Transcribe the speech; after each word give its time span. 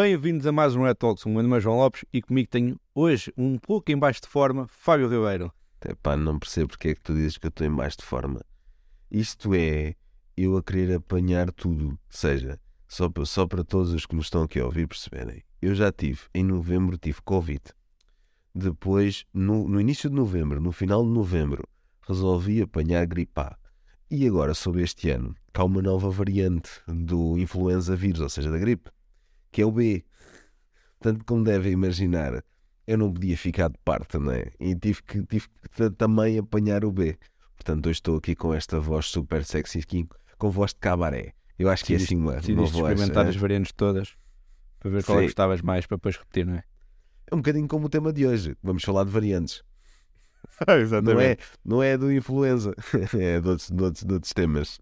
Bem-vindos 0.00 0.46
a 0.46 0.52
mais 0.52 0.76
um 0.76 0.84
Red 0.84 0.94
Talks. 0.94 1.26
O 1.26 1.28
meu 1.28 1.42
nome 1.42 1.56
é 1.56 1.60
João 1.60 1.78
Lopes 1.78 2.04
e 2.12 2.22
comigo 2.22 2.48
tenho 2.48 2.78
hoje, 2.94 3.32
um 3.36 3.58
pouco 3.58 3.90
em 3.90 3.98
baixo 3.98 4.20
de 4.20 4.28
forma, 4.28 4.68
Fábio 4.68 5.08
Ribeiro. 5.08 5.52
Epá, 5.84 6.16
não 6.16 6.38
percebo 6.38 6.68
porque 6.68 6.90
é 6.90 6.94
que 6.94 7.00
tu 7.00 7.12
dizes 7.14 7.36
que 7.36 7.46
eu 7.46 7.48
estou 7.48 7.66
em 7.66 7.74
baixo 7.74 7.96
de 7.98 8.04
forma. 8.04 8.40
Isto 9.10 9.52
é 9.56 9.96
eu 10.36 10.56
a 10.56 10.62
querer 10.62 10.94
apanhar 10.94 11.50
tudo. 11.50 11.88
Ou 11.88 11.98
seja, 12.08 12.60
só, 12.86 13.10
pa- 13.10 13.24
só 13.24 13.44
para 13.44 13.64
todos 13.64 13.92
os 13.92 14.06
que 14.06 14.14
me 14.14 14.20
estão 14.20 14.42
aqui 14.42 14.60
a 14.60 14.66
ouvir 14.66 14.86
perceberem. 14.86 15.42
Eu 15.60 15.74
já 15.74 15.90
tive, 15.90 16.20
em 16.32 16.44
novembro, 16.44 16.96
tive 16.96 17.20
Covid. 17.22 17.60
Depois, 18.54 19.24
no, 19.34 19.66
no 19.66 19.80
início 19.80 20.08
de 20.08 20.14
novembro, 20.14 20.60
no 20.60 20.70
final 20.70 21.02
de 21.02 21.10
novembro, 21.10 21.68
resolvi 22.06 22.62
apanhar 22.62 23.04
gripe. 23.04 23.42
E 24.08 24.28
agora, 24.28 24.54
sobre 24.54 24.84
este 24.84 25.10
ano, 25.10 25.34
que 25.52 25.60
há 25.60 25.64
uma 25.64 25.82
nova 25.82 26.08
variante 26.08 26.70
do 26.86 27.36
influenza 27.36 27.96
vírus, 27.96 28.20
ou 28.20 28.28
seja, 28.28 28.48
da 28.48 28.58
gripe, 28.58 28.92
que 29.50 29.62
é 29.62 29.66
o 29.66 29.72
B. 29.72 30.04
Portanto, 30.98 31.24
como 31.24 31.44
devem 31.44 31.72
imaginar, 31.72 32.42
eu 32.86 32.98
não 32.98 33.12
podia 33.12 33.36
ficar 33.36 33.68
de 33.70 33.78
parte, 33.84 34.18
não 34.18 34.32
é? 34.32 34.50
E 34.58 34.74
tive 34.74 35.02
que, 35.02 35.22
tive 35.26 35.48
que 35.48 35.68
ta- 35.76 35.90
também 35.90 36.38
apanhar 36.38 36.84
o 36.84 36.90
B. 36.92 37.18
Portanto, 37.56 37.86
hoje 37.86 37.98
estou 37.98 38.16
aqui 38.16 38.34
com 38.34 38.52
esta 38.54 38.78
voz 38.80 39.06
super 39.06 39.44
sexy, 39.44 39.82
com 40.38 40.50
voz 40.50 40.72
de 40.72 40.78
cabaré. 40.80 41.34
Eu 41.58 41.68
acho 41.68 41.84
que 41.84 41.92
é 41.92 41.96
assim 41.96 42.16
uma, 42.16 42.32
uma 42.32 42.40
Decidiste 42.40 42.80
voz. 42.80 42.92
experimentar 42.92 43.26
eh, 43.26 43.28
as 43.30 43.36
variantes 43.36 43.72
todas 43.72 44.16
para 44.78 44.90
ver 44.90 45.04
qual 45.04 45.18
é 45.18 45.22
que 45.22 45.26
Sim. 45.26 45.30
gostavas 45.30 45.60
mais 45.60 45.86
para 45.86 45.96
depois 45.96 46.16
repetir, 46.16 46.46
não 46.46 46.54
é? 46.54 46.62
É 47.30 47.34
um 47.34 47.38
bocadinho 47.38 47.66
como 47.68 47.86
o 47.86 47.88
tema 47.88 48.12
de 48.12 48.26
hoje. 48.26 48.56
Vamos 48.62 48.82
falar 48.84 49.04
de 49.04 49.10
variantes. 49.10 49.62
Não 51.02 51.20
é, 51.20 51.36
não 51.64 51.82
é 51.82 51.98
do 51.98 52.12
influenza, 52.12 52.72
é 53.18 53.40
de 53.40 53.48
outros, 53.48 53.70
de 53.70 53.82
outros, 53.82 54.04
de 54.04 54.14
outros 54.14 54.32
temas. 54.32 54.80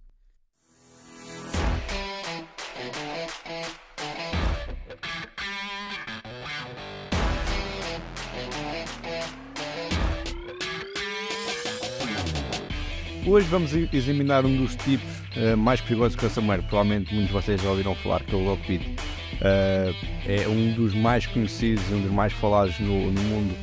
Hoje 13.36 13.48
vamos 13.48 13.74
examinar 13.74 14.46
um 14.46 14.56
dos 14.56 14.74
tipos 14.76 15.06
eh, 15.36 15.54
mais 15.54 15.78
perigosos 15.78 16.16
que 16.16 16.24
o 16.24 16.26
ransomware. 16.26 16.62
Provavelmente 16.62 17.12
muitos 17.12 17.26
de 17.26 17.32
vocês 17.34 17.60
já 17.60 17.68
ouviram 17.68 17.94
falar, 17.96 18.22
que 18.22 18.34
é 18.34 18.38
o 18.38 18.42
Lockbit. 18.42 18.96
Eh, 19.42 19.92
é 20.26 20.48
um 20.48 20.72
dos 20.72 20.94
mais 20.94 21.26
conhecidos, 21.26 21.84
um 21.92 22.00
dos 22.00 22.10
mais 22.10 22.32
falados 22.32 22.80
no, 22.80 23.12
no 23.12 23.22
mundo, 23.24 23.54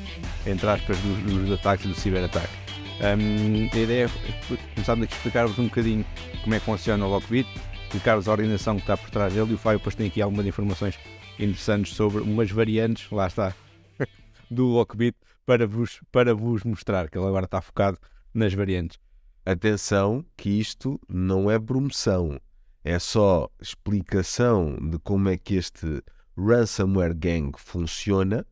entre 0.45 0.69
aspas, 0.69 0.95
dos, 0.99 1.23
dos 1.23 1.51
ataques 1.53 1.85
e 1.85 1.87
do 1.87 1.95
ciberataque. 1.95 2.53
Um, 3.01 3.67
a 3.73 3.79
ideia 3.79 4.05
é 4.05 4.57
começarmos 4.75 5.07
a 5.07 5.11
explicar-vos 5.11 5.57
um 5.57 5.63
bocadinho 5.63 6.05
como 6.43 6.53
é 6.53 6.59
que 6.59 6.65
funciona 6.65 7.03
o 7.03 7.09
Lockbit, 7.09 7.49
explicar-vos 7.85 8.27
a 8.27 8.31
organização 8.31 8.75
que 8.75 8.83
está 8.83 8.95
por 8.95 9.09
trás 9.09 9.33
dele 9.33 9.49
e 9.49 9.55
o 9.55 9.57
Fábio 9.57 9.79
depois 9.79 9.95
tem 9.95 10.05
aqui 10.05 10.21
algumas 10.21 10.45
informações 10.45 10.99
interessantes 11.39 11.95
sobre 11.95 12.21
umas 12.21 12.51
variantes, 12.51 13.09
lá 13.09 13.25
está, 13.25 13.55
do 14.51 14.67
Lockbit 14.67 15.17
para 15.47 15.65
vos, 15.65 15.99
para 16.11 16.35
vos 16.35 16.63
mostrar, 16.63 17.09
que 17.09 17.17
ele 17.17 17.25
agora 17.25 17.45
está 17.45 17.59
focado 17.59 17.97
nas 18.35 18.53
variantes. 18.53 18.99
Atenção 19.45 20.25
que 20.37 20.49
isto 20.49 20.97
não 21.09 21.51
é 21.51 21.59
promoção, 21.59 22.39
é 22.81 22.97
só 22.97 23.49
explicação 23.61 24.77
de 24.89 24.97
como 24.99 25.27
é 25.27 25.37
que 25.37 25.55
este 25.55 26.01
ransomware 26.37 27.13
gang 27.13 27.51
funciona 27.57 28.45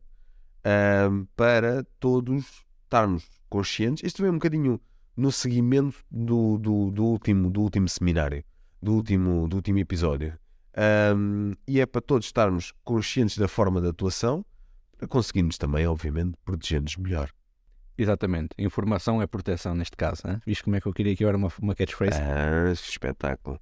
ahm, 0.62 1.24
para 1.34 1.82
todos 1.98 2.66
estarmos 2.84 3.24
conscientes. 3.48 4.04
Isto 4.04 4.20
vem 4.20 4.32
um 4.32 4.34
bocadinho 4.34 4.78
no 5.16 5.32
seguimento 5.32 5.96
do, 6.10 6.58
do, 6.58 6.90
do 6.90 7.04
último, 7.04 7.50
do 7.50 7.62
último 7.62 7.88
seminário, 7.88 8.44
do 8.82 8.92
último, 8.92 9.48
do 9.48 9.56
último 9.56 9.78
episódio. 9.78 10.38
Ahm, 10.76 11.54
e 11.66 11.80
é 11.80 11.86
para 11.86 12.02
todos 12.02 12.26
estarmos 12.26 12.70
conscientes 12.84 13.38
da 13.38 13.48
forma 13.48 13.80
de 13.80 13.88
atuação, 13.88 14.44
para 14.98 15.08
conseguirmos 15.08 15.56
também, 15.56 15.86
obviamente, 15.86 16.36
proteger-nos 16.44 16.98
melhor. 16.98 17.30
Exatamente. 18.02 18.50
Informação 18.58 19.22
é 19.22 19.26
proteção 19.26 19.74
neste 19.74 19.96
caso. 19.96 20.22
Hein? 20.26 20.40
Viste 20.46 20.64
como 20.64 20.76
é 20.76 20.80
que 20.80 20.86
eu 20.86 20.92
queria 20.92 21.14
que 21.16 21.24
agora 21.24 21.36
uma, 21.36 21.48
uma 21.60 21.74
catchphrase? 21.74 22.18
Ah, 22.20 22.70
espetáculo. 22.72 23.58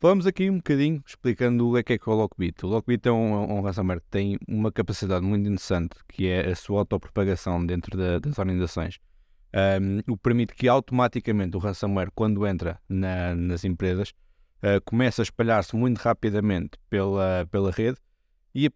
Vamos 0.00 0.26
aqui 0.26 0.50
um 0.50 0.56
bocadinho 0.58 1.02
explicando 1.06 1.66
o 1.68 1.82
que 1.82 1.94
é 1.94 1.98
que 1.98 2.08
é 2.08 2.12
o 2.12 2.16
Lockbit. 2.16 2.64
O 2.64 2.68
Lockbit 2.68 3.08
é 3.08 3.12
um, 3.12 3.58
um 3.58 3.62
ransomware 3.62 4.00
que 4.00 4.08
tem 4.10 4.38
uma 4.46 4.70
capacidade 4.70 5.24
muito 5.24 5.48
interessante, 5.48 5.96
que 6.08 6.26
é 6.28 6.50
a 6.50 6.54
sua 6.54 6.80
autopropagação 6.80 7.64
dentro 7.64 7.96
da- 7.96 8.18
das 8.18 8.38
organizações. 8.38 8.98
Um, 9.80 9.98
o 10.12 10.16
que 10.16 10.22
permite 10.22 10.54
que 10.54 10.68
automaticamente 10.68 11.56
o 11.56 11.60
ransomware, 11.60 12.10
quando 12.14 12.46
entra 12.46 12.78
na- 12.88 13.34
nas 13.34 13.64
empresas, 13.64 14.10
uh, 14.62 14.80
comece 14.84 15.22
a 15.22 15.24
espalhar-se 15.24 15.74
muito 15.74 15.98
rapidamente 15.98 16.72
pela, 16.90 17.46
pela 17.50 17.70
rede 17.70 17.96
e 18.54 18.70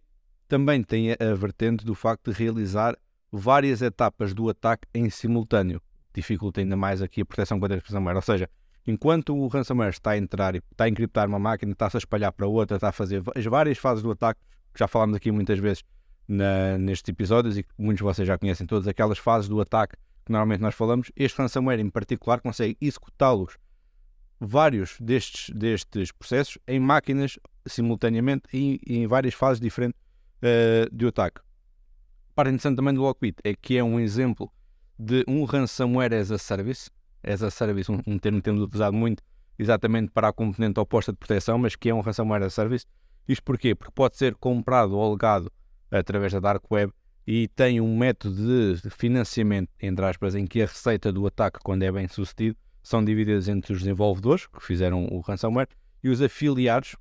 também 0.47 0.81
tem 0.81 1.11
a, 1.11 1.17
a 1.19 1.35
vertente 1.35 1.85
do 1.85 1.93
facto 1.93 2.31
de 2.31 2.39
realizar 2.39 2.97
várias 3.31 3.81
etapas 3.81 4.33
do 4.33 4.49
ataque 4.49 4.87
em 4.93 5.09
simultâneo. 5.09 5.81
Dificulta 6.13 6.61
ainda 6.61 6.75
mais 6.75 7.01
aqui 7.01 7.21
a 7.21 7.25
proteção 7.25 7.59
contra 7.59 7.77
o 7.77 7.81
ransomware. 7.81 8.15
Ou 8.15 8.21
seja, 8.21 8.49
enquanto 8.85 9.35
o 9.35 9.47
ransomware 9.47 9.91
está 9.91 10.11
a 10.11 10.17
entrar 10.17 10.55
e 10.55 10.61
está 10.71 10.85
a 10.85 10.89
encriptar 10.89 11.27
uma 11.27 11.39
máquina, 11.39 11.71
está-se 11.71 11.97
a 11.97 11.99
espalhar 11.99 12.31
para 12.31 12.47
outra, 12.47 12.77
está 12.77 12.89
a 12.89 12.91
fazer 12.91 13.21
as 13.35 13.45
várias 13.45 13.77
fases 13.77 14.03
do 14.03 14.11
ataque, 14.11 14.39
que 14.73 14.79
já 14.79 14.87
falámos 14.87 15.15
aqui 15.15 15.31
muitas 15.31 15.59
vezes 15.59 15.83
na- 16.27 16.77
nestes 16.77 17.09
episódios 17.09 17.57
e 17.57 17.63
que 17.63 17.69
muitos 17.77 17.97
de 17.97 18.03
vocês 18.03 18.27
já 18.27 18.37
conhecem 18.37 18.65
todas 18.65 18.87
aquelas 18.87 19.17
fases 19.17 19.47
do 19.47 19.59
ataque 19.61 19.95
que 20.25 20.31
normalmente 20.31 20.61
nós 20.61 20.75
falamos, 20.75 21.11
este 21.15 21.37
ransomware 21.39 21.79
em 21.79 21.89
particular 21.89 22.39
consegue 22.39 22.77
executá-los 22.79 23.57
vários 24.39 24.95
destes, 24.99 25.53
destes 25.55 26.11
processos 26.11 26.57
em 26.67 26.79
máquinas 26.79 27.37
simultaneamente 27.65 28.43
e, 28.53 28.79
e 28.85 28.97
em 28.97 29.07
várias 29.07 29.33
fases 29.33 29.59
diferentes 29.59 29.99
eh, 30.41 30.87
de 30.91 31.07
ataque. 31.07 31.41
Parte 32.39 32.51
interessante 32.51 32.77
também 32.77 32.93
do 32.93 33.01
Lockbit 33.01 33.35
é 33.43 33.53
que 33.53 33.75
é 33.75 33.83
um 33.83 33.99
exemplo 33.99 34.49
de 34.97 35.25
um 35.27 35.43
ransomware 35.43 36.13
as 36.13 36.31
a 36.31 36.37
service, 36.37 36.89
as 37.21 37.43
a 37.43 37.51
service, 37.51 37.91
um, 37.91 38.01
um 38.07 38.17
termo 38.17 38.37
que 38.37 38.45
temos 38.45 38.61
utilizado 38.61 38.95
muito 38.95 39.21
exatamente 39.57 40.09
para 40.09 40.29
a 40.29 40.31
componente 40.31 40.79
oposta 40.79 41.11
de 41.11 41.17
proteção, 41.17 41.57
mas 41.57 41.75
que 41.75 41.89
é 41.89 41.93
um 41.93 41.99
ransomware 41.99 42.43
as 42.43 42.53
a 42.53 42.55
service. 42.55 42.85
Isto 43.27 43.43
porquê? 43.43 43.75
Porque 43.75 43.91
pode 43.93 44.15
ser 44.15 44.35
comprado 44.35 44.95
ou 44.95 45.05
alegado 45.05 45.51
através 45.91 46.31
da 46.31 46.39
Dark 46.39 46.63
Web 46.71 46.93
e 47.27 47.49
tem 47.49 47.81
um 47.81 47.97
método 47.97 48.77
de 48.77 48.89
financiamento, 48.89 49.69
entre 49.81 50.05
aspas, 50.05 50.33
em 50.33 50.47
que 50.47 50.61
a 50.61 50.65
receita 50.65 51.11
do 51.11 51.27
ataque, 51.27 51.59
quando 51.61 51.83
é 51.83 51.91
bem 51.91 52.07
sucedido, 52.07 52.55
são 52.81 53.03
divididas 53.03 53.49
entre 53.49 53.73
os 53.73 53.79
desenvolvedores 53.79 54.47
que 54.47 54.63
fizeram 54.63 55.07
o 55.11 55.19
ransomware 55.19 55.67
e 56.01 56.07
os 56.07 56.21
afiliados, 56.21 56.95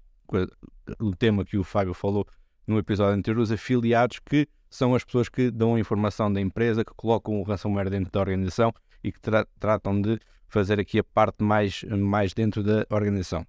o 0.98 1.14
tema 1.14 1.44
que 1.44 1.56
o 1.56 1.62
Fábio 1.62 1.94
falou 1.94 2.26
no 2.66 2.76
episódio 2.76 3.16
anterior, 3.16 3.40
os 3.40 3.52
afiliados 3.52 4.18
que 4.18 4.48
são 4.70 4.94
as 4.94 5.04
pessoas 5.04 5.28
que 5.28 5.50
dão 5.50 5.78
informação 5.78 6.32
da 6.32 6.40
empresa, 6.40 6.84
que 6.84 6.92
colocam 6.94 7.40
o 7.40 7.42
ransomware 7.42 7.90
dentro 7.90 8.10
da 8.10 8.20
organização 8.20 8.72
e 9.02 9.12
que 9.12 9.20
tra- 9.20 9.46
tratam 9.58 10.00
de 10.00 10.18
fazer 10.46 10.78
aqui 10.80 10.98
a 10.98 11.04
parte 11.04 11.42
mais, 11.42 11.82
mais 11.84 12.32
dentro 12.34 12.62
da 12.62 12.86
organização. 12.90 13.46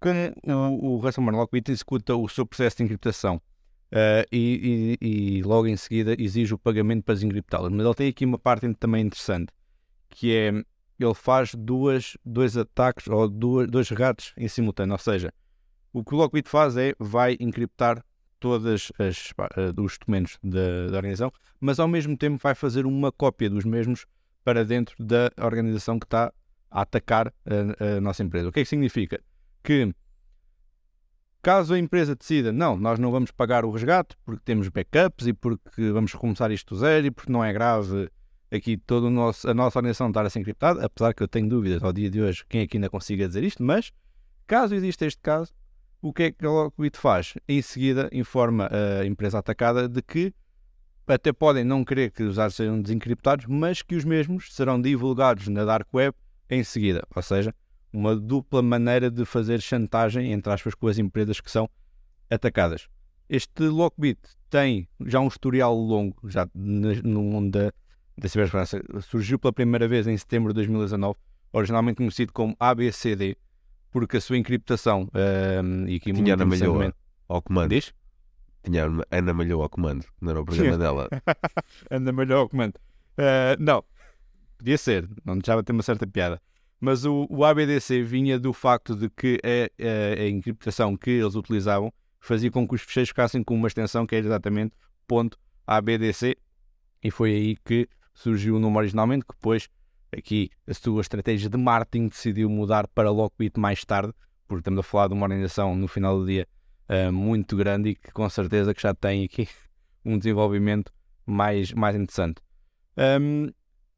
Quando 0.00 0.32
o, 0.46 0.94
o 0.94 0.98
ransomware 0.98 1.36
Lockbit 1.36 1.70
executa 1.72 2.14
o 2.14 2.28
seu 2.28 2.46
processo 2.46 2.76
de 2.76 2.84
encriptação 2.84 3.40
eh, 3.90 4.26
e, 4.30 4.96
e- 5.00 5.38
e 5.38 5.42
logo 5.42 5.66
em 5.66 5.76
seguida 5.76 6.14
exige 6.18 6.54
o 6.54 6.58
pagamento 6.58 7.02
para 7.04 7.14
desencriptá-lo. 7.14 7.70
Mas 7.70 7.84
ele 7.84 7.94
tem 7.94 8.08
aqui 8.08 8.24
uma 8.24 8.38
parte 8.38 8.72
também 8.74 9.06
interessante, 9.06 9.52
que 10.08 10.34
é 10.34 10.52
ele 11.00 11.14
faz 11.14 11.54
duas, 11.54 12.16
dois 12.24 12.56
ataques 12.56 13.06
ou 13.08 13.28
duas, 13.28 13.68
dois 13.68 13.88
resgates 13.88 14.32
em 14.36 14.48
simultâneo. 14.48 14.92
Ou 14.92 14.98
seja, 14.98 15.32
o 15.92 16.04
que 16.04 16.14
o 16.14 16.18
Lockbit 16.18 16.48
faz 16.48 16.76
é 16.76 16.92
vai 16.98 17.36
encriptar 17.40 18.04
todos 18.38 18.92
os 19.76 19.98
documentos 19.98 20.38
da, 20.42 20.90
da 20.90 20.96
organização, 20.96 21.32
mas 21.60 21.78
ao 21.78 21.88
mesmo 21.88 22.16
tempo 22.16 22.38
vai 22.42 22.54
fazer 22.54 22.86
uma 22.86 23.10
cópia 23.10 23.50
dos 23.50 23.64
mesmos 23.64 24.06
para 24.44 24.64
dentro 24.64 24.94
da 24.98 25.30
organização 25.42 25.98
que 25.98 26.06
está 26.06 26.32
a 26.70 26.82
atacar 26.82 27.32
a, 27.46 27.96
a 27.96 28.00
nossa 28.00 28.22
empresa. 28.22 28.48
O 28.48 28.52
que 28.52 28.60
é 28.60 28.62
que 28.62 28.68
significa? 28.68 29.20
Que 29.62 29.92
caso 31.42 31.74
a 31.74 31.78
empresa 31.78 32.14
decida, 32.14 32.52
não, 32.52 32.76
nós 32.76 32.98
não 32.98 33.10
vamos 33.10 33.30
pagar 33.30 33.64
o 33.64 33.70
resgate 33.70 34.16
porque 34.24 34.42
temos 34.44 34.68
backups 34.68 35.26
e 35.26 35.32
porque 35.32 35.90
vamos 35.90 36.12
recomeçar 36.12 36.50
isto 36.50 36.74
do 36.74 36.80
zero 36.80 37.06
e 37.06 37.10
porque 37.10 37.32
não 37.32 37.44
é 37.44 37.52
grave 37.52 38.10
aqui 38.50 38.76
toda 38.76 39.06
a 39.06 39.54
nossa 39.54 39.78
organização 39.78 40.08
estar 40.08 40.24
a 40.24 40.30
ser 40.30 40.40
encriptada, 40.40 40.84
apesar 40.84 41.12
que 41.12 41.22
eu 41.22 41.28
tenho 41.28 41.48
dúvidas 41.48 41.82
ao 41.82 41.92
dia 41.92 42.10
de 42.10 42.20
hoje 42.20 42.44
quem 42.48 42.62
é 42.62 42.66
que 42.66 42.76
ainda 42.76 42.88
consiga 42.88 43.26
dizer 43.26 43.44
isto, 43.44 43.62
mas 43.62 43.92
caso 44.46 44.74
exista 44.74 45.06
este 45.06 45.20
caso, 45.20 45.52
o 46.00 46.12
que 46.12 46.24
é 46.24 46.30
que 46.30 46.44
a 46.46 46.50
Lockbit 46.50 46.96
faz? 46.96 47.34
Em 47.48 47.60
seguida 47.60 48.08
informa 48.12 48.68
a 49.00 49.04
empresa 49.04 49.38
atacada 49.38 49.88
de 49.88 50.00
que 50.02 50.32
até 51.06 51.32
podem 51.32 51.64
não 51.64 51.84
querer 51.84 52.10
que 52.10 52.22
os 52.22 52.36
dados 52.36 52.54
sejam 52.54 52.80
desencriptados, 52.80 53.46
mas 53.46 53.82
que 53.82 53.96
os 53.96 54.04
mesmos 54.04 54.54
serão 54.54 54.80
divulgados 54.80 55.48
na 55.48 55.64
Dark 55.64 55.88
Web 55.92 56.14
em 56.50 56.62
seguida. 56.62 57.06
Ou 57.14 57.22
seja, 57.22 57.54
uma 57.92 58.14
dupla 58.14 58.62
maneira 58.62 59.10
de 59.10 59.24
fazer 59.24 59.60
chantagem, 59.60 60.32
entre 60.32 60.52
aspas, 60.52 60.74
com 60.74 60.86
as 60.86 60.98
empresas 60.98 61.40
que 61.40 61.50
são 61.50 61.68
atacadas. 62.30 62.88
Este 63.28 63.64
Lockbit 63.64 64.20
tem 64.50 64.88
já 65.06 65.20
um 65.20 65.28
historial 65.28 65.74
longo, 65.74 66.16
já 66.28 66.48
no 66.54 67.22
mundo 67.22 67.58
da, 67.58 67.72
da 68.16 68.28
cibersegurança. 68.28 68.82
Surgiu 69.00 69.38
pela 69.38 69.52
primeira 69.52 69.88
vez 69.88 70.06
em 70.06 70.16
setembro 70.16 70.52
de 70.52 70.56
2019, 70.56 71.18
originalmente 71.52 71.96
conhecido 71.96 72.32
como 72.32 72.56
ABCD, 72.60 73.36
porque 73.90 74.16
a 74.18 74.20
sua 74.20 74.36
encriptação 74.38 75.08
um, 75.14 75.86
e 75.86 75.96
aqui 75.96 76.12
Tinha 76.12 76.14
muito 76.14 76.28
na 76.38 76.44
malhoa. 76.44 76.56
interessantemente- 76.56 76.96
ao 77.28 77.42
comando. 77.42 77.70
Diz? 77.70 77.92
Tinha 78.62 78.86
Ana 79.10 79.32
Malhou 79.34 79.62
ao 79.62 79.68
comando, 79.68 80.04
não 80.20 80.30
era 80.30 80.40
o 80.40 80.44
programa 80.44 80.76
dela. 80.78 81.08
Anda 81.90 82.12
melhor 82.12 82.38
ao 82.40 82.48
comando. 82.48 82.74
Eh, 83.16 83.56
não, 83.58 83.84
podia 84.58 84.76
ser, 84.78 85.08
não 85.24 85.34
deixava 85.38 85.62
de 85.62 85.66
ter 85.66 85.72
uma 85.72 85.82
certa 85.82 86.06
piada. 86.06 86.40
Mas 86.80 87.04
o, 87.04 87.26
o 87.30 87.44
ABDC 87.44 88.02
vinha 88.02 88.38
do 88.38 88.52
facto 88.52 88.94
de 88.96 89.08
que 89.10 89.38
a, 89.44 90.20
a, 90.20 90.22
a 90.22 90.28
encriptação 90.28 90.96
que 90.96 91.10
eles 91.10 91.34
utilizavam 91.34 91.92
fazia 92.20 92.50
com 92.50 92.66
que 92.66 92.74
os 92.74 92.82
fecheiros 92.82 93.08
ficassem 93.10 93.42
com 93.42 93.54
uma 93.54 93.68
extensão 93.68 94.06
que 94.06 94.14
era 94.16 94.26
exatamente 94.26 94.74
ponto 95.06 95.38
.abdc 95.66 96.36
e 97.02 97.10
foi 97.10 97.32
aí 97.32 97.56
que 97.64 97.88
surgiu 98.14 98.56
o 98.56 98.58
nome 98.58 98.76
originalmente, 98.78 99.24
que 99.24 99.34
depois 99.34 99.68
aqui 100.16 100.50
a 100.66 100.74
sua 100.74 101.00
estratégia 101.00 101.48
de 101.48 101.56
marketing 101.56 102.08
decidiu 102.08 102.48
mudar 102.48 102.86
para 102.88 103.10
Lockbit 103.10 103.58
mais 103.58 103.84
tarde, 103.84 104.12
porque 104.46 104.60
estamos 104.60 104.80
a 104.80 104.82
falar 104.82 105.08
de 105.08 105.14
uma 105.14 105.24
organização 105.24 105.74
no 105.76 105.88
final 105.88 106.18
do 106.18 106.26
dia 106.26 106.46
uh, 106.88 107.12
muito 107.12 107.56
grande 107.56 107.90
e 107.90 107.94
que 107.94 108.10
com 108.12 108.28
certeza 108.28 108.74
que 108.74 108.82
já 108.82 108.94
tem 108.94 109.24
aqui 109.24 109.48
um 110.04 110.18
desenvolvimento 110.18 110.92
mais, 111.26 111.72
mais 111.72 111.94
interessante. 111.94 112.40
Um, 112.96 113.50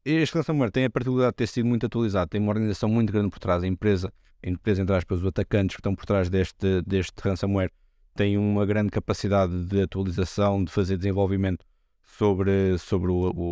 este 0.03 0.35
ransomware 0.35 0.71
tem 0.71 0.85
a 0.85 0.89
particularidade 0.89 1.33
de 1.33 1.37
ter 1.37 1.47
sido 1.47 1.65
muito 1.65 1.85
atualizado, 1.85 2.29
tem 2.29 2.41
uma 2.41 2.49
organização 2.49 2.89
muito 2.89 3.11
grande 3.13 3.29
por 3.29 3.39
trás, 3.39 3.63
a 3.63 3.67
empresa, 3.67 4.11
a 4.43 4.49
empresa 4.49 4.81
entre 4.81 4.95
aspas, 4.95 5.19
os 5.19 5.25
atacantes 5.25 5.75
que 5.75 5.79
estão 5.79 5.95
por 5.95 6.05
trás 6.05 6.29
deste, 6.29 6.81
deste 6.81 7.13
ransomware 7.21 7.71
têm 8.15 8.37
uma 8.37 8.65
grande 8.65 8.89
capacidade 8.89 9.65
de 9.65 9.81
atualização, 9.81 10.63
de 10.63 10.71
fazer 10.71 10.97
desenvolvimento 10.97 11.65
sobre, 12.03 12.77
sobre 12.77 13.11
o, 13.11 13.29
o, 13.29 13.51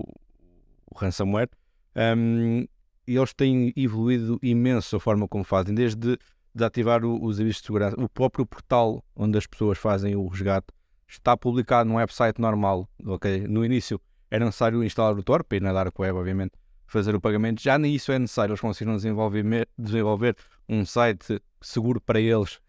o 0.91 0.97
ransomware. 0.97 1.50
Um, 1.95 2.65
e 3.07 3.15
eles 3.15 3.33
têm 3.33 3.74
evoluído 3.75 4.39
imenso 4.41 4.95
a 4.95 5.00
forma 5.00 5.27
como 5.27 5.44
fazem, 5.44 5.74
desde 5.74 6.18
desativar 6.53 7.03
o, 7.03 7.24
os 7.24 7.38
serviços 7.38 7.62
de 7.62 7.68
segurança. 7.68 7.95
O 8.00 8.07
próprio 8.07 8.45
portal 8.45 9.03
onde 9.15 9.38
as 9.38 9.47
pessoas 9.47 9.77
fazem 9.77 10.15
o 10.15 10.27
resgate 10.27 10.68
está 11.07 11.36
publicado 11.36 11.89
num 11.89 11.95
website 11.95 12.39
normal. 12.39 12.88
Okay? 13.03 13.47
No 13.47 13.65
início 13.65 14.00
era 14.30 14.45
necessário 14.45 14.83
instalar 14.83 15.18
o 15.18 15.24
Tor, 15.24 15.44
para 15.44 15.57
ir 15.57 15.62
na 15.62 15.74
Dark 15.74 15.97
Web, 15.97 16.18
obviamente, 16.18 16.51
fazer 16.86 17.15
o 17.15 17.21
pagamento. 17.21 17.62
Já 17.62 17.77
nem 17.80 17.95
isso 17.95 18.12
é 18.12 18.19
necessário, 18.19 18.51
eles 18.51 18.62
conseguiram 18.62 18.95
desenvolver, 18.95 19.68
desenvolver 19.77 20.35
um 20.68 20.85
site 20.85 21.42
seguro 21.62 22.00
para 22.00 22.19
eles 22.19 22.59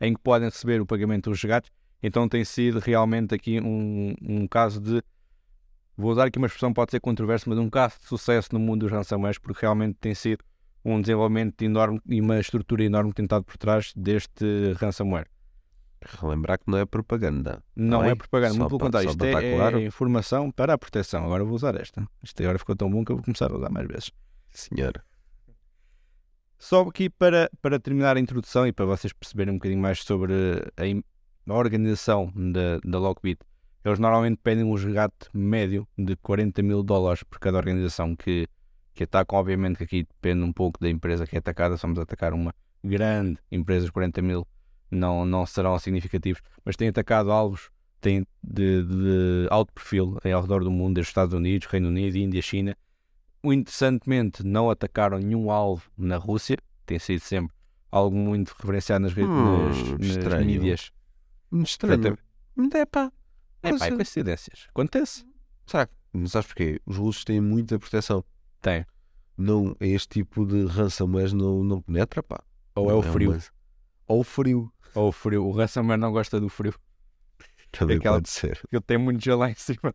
em 0.00 0.14
que 0.14 0.20
podem 0.20 0.48
receber 0.48 0.80
o 0.80 0.86
pagamento 0.86 1.30
dos 1.30 1.40
resgates. 1.40 1.70
Então 2.02 2.28
tem 2.28 2.44
sido 2.44 2.78
realmente 2.78 3.34
aqui 3.34 3.60
um, 3.60 4.14
um 4.22 4.46
caso 4.46 4.80
de. 4.80 5.02
Vou 5.96 6.12
usar 6.12 6.26
aqui 6.26 6.38
uma 6.38 6.46
expressão 6.46 6.72
pode 6.72 6.90
ser 6.90 7.00
controversa, 7.00 7.48
mas 7.48 7.58
um 7.58 7.70
caso 7.70 7.98
de 8.00 8.06
sucesso 8.06 8.50
no 8.52 8.60
mundo 8.60 8.80
dos 8.80 8.92
ransomwares, 8.92 9.38
porque 9.38 9.60
realmente 9.62 9.96
tem 9.98 10.14
sido 10.14 10.44
um 10.84 11.00
desenvolvimento 11.00 11.62
enorme 11.62 12.00
e 12.06 12.20
uma 12.20 12.38
estrutura 12.38 12.84
enorme 12.84 13.12
tentado 13.12 13.44
por 13.44 13.56
trás 13.56 13.92
deste 13.96 14.72
ransomware. 14.78 15.26
Relembrar 16.20 16.58
que 16.58 16.70
não 16.70 16.78
é 16.78 16.84
propaganda. 16.84 17.62
Não 17.74 18.04
é, 18.04 18.10
é 18.10 18.14
propaganda, 18.14 18.54
muito 18.54 18.68
pelo 18.68 18.78
contrário. 18.78 19.08
Isto 19.10 19.24
é, 19.24 19.56
claro. 19.56 19.80
é, 19.80 19.84
informação 19.84 20.50
para 20.50 20.74
a 20.74 20.78
proteção. 20.78 21.24
Agora 21.24 21.42
vou 21.44 21.54
usar 21.54 21.74
esta. 21.74 22.06
Isto 22.22 22.42
agora 22.42 22.58
ficou 22.58 22.76
tão 22.76 22.90
bom 22.90 23.04
que 23.04 23.10
eu 23.10 23.16
vou 23.16 23.24
começar 23.24 23.50
a 23.50 23.56
usar 23.56 23.70
mais 23.70 23.88
vezes. 23.88 24.12
Senhora. 24.50 25.02
Só 26.58 26.82
aqui 26.82 27.10
para, 27.10 27.50
para 27.60 27.78
terminar 27.80 28.16
a 28.16 28.20
introdução 28.20 28.66
e 28.66 28.72
para 28.72 28.84
vocês 28.84 29.12
perceberem 29.12 29.54
um 29.54 29.58
bocadinho 29.58 29.80
mais 29.80 30.02
sobre 30.02 30.32
a, 30.76 31.52
a 31.52 31.54
organização 31.54 32.32
da, 32.34 32.78
da 32.84 32.98
Lockbit, 32.98 33.40
eles 33.86 33.98
normalmente 33.98 34.38
pedem 34.42 34.64
um 34.64 34.74
resgate 34.74 35.28
médio 35.32 35.86
de 35.96 36.16
40 36.16 36.62
mil 36.62 36.82
dólares 36.82 37.22
por 37.22 37.38
cada 37.38 37.56
organização 37.56 38.16
que, 38.16 38.48
que 38.94 39.04
atacam. 39.04 39.38
Obviamente 39.38 39.78
que 39.78 39.84
aqui 39.84 40.02
depende 40.02 40.42
um 40.42 40.52
pouco 40.52 40.80
da 40.80 40.90
empresa 40.90 41.26
que 41.26 41.36
é 41.36 41.38
atacada. 41.38 41.76
Se 41.76 41.82
vamos 41.82 41.98
atacar 41.98 42.32
uma 42.32 42.54
grande 42.82 43.38
empresa, 43.50 43.90
40 43.90 44.22
mil 44.22 44.46
não, 44.90 45.24
não 45.24 45.46
serão 45.46 45.78
significativos, 45.78 46.42
mas 46.64 46.76
têm 46.76 46.88
atacado 46.88 47.30
alvos 47.30 47.70
têm 48.00 48.26
de, 48.42 48.82
de 48.84 49.48
alto 49.50 49.72
perfil 49.72 50.18
ao 50.32 50.42
redor 50.42 50.62
do 50.62 50.70
mundo, 50.70 50.94
desde 50.94 51.10
Estados 51.10 51.34
Unidos, 51.34 51.66
Reino 51.66 51.88
Unido, 51.88 52.16
Índia, 52.16 52.42
China 52.42 52.76
interessantemente, 53.52 54.44
não 54.44 54.70
atacaram 54.70 55.18
nenhum 55.18 55.50
alvo 55.50 55.88
na 55.96 56.16
Rússia. 56.16 56.56
Tem 56.84 56.98
sido 56.98 57.20
sempre 57.20 57.54
algo 57.90 58.16
muito 58.16 58.54
referenciado 58.58 59.04
nas, 59.04 59.16
hum, 59.16 59.96
nas, 59.98 60.16
nas 60.16 60.44
mídias. 60.44 60.92
Estranho. 61.52 62.18
É 62.74 62.84
pá. 62.86 63.12
É 63.62 63.76
pá, 63.76 63.86
é 63.86 63.90
coincidências. 63.90 64.66
Acontece. 64.68 65.24
Será 65.66 65.86
que, 65.86 65.94
não 66.12 66.28
sabes 66.28 66.48
porquê? 66.48 66.80
Os 66.86 66.96
russos 66.96 67.24
têm 67.24 67.40
muita 67.40 67.78
proteção. 67.78 68.24
Tem. 68.60 68.86
Não, 69.36 69.76
este 69.80 70.08
tipo 70.08 70.46
de 70.46 70.64
ransomware 70.66 71.34
não, 71.34 71.62
não 71.62 71.82
penetra, 71.82 72.22
pá. 72.22 72.42
Ou 72.74 72.90
é 72.90 72.94
o 72.94 73.02
frio. 73.02 73.32
Uma... 73.32 73.42
Ou 74.06 74.20
o 74.20 74.24
frio. 74.24 74.72
Ou 74.94 75.08
o 75.08 75.12
frio. 75.12 75.44
O 75.44 75.50
ransomware 75.50 75.98
não 75.98 76.12
gosta 76.12 76.40
do 76.40 76.48
frio. 76.48 76.74
Também 77.70 77.98
Aquela... 77.98 78.16
pode 78.16 78.28
ser. 78.28 78.60
Eu 78.70 78.80
tenho 78.80 79.00
muito 79.00 79.22
gelo 79.22 79.40
lá 79.40 79.50
em 79.50 79.54
cima. 79.54 79.94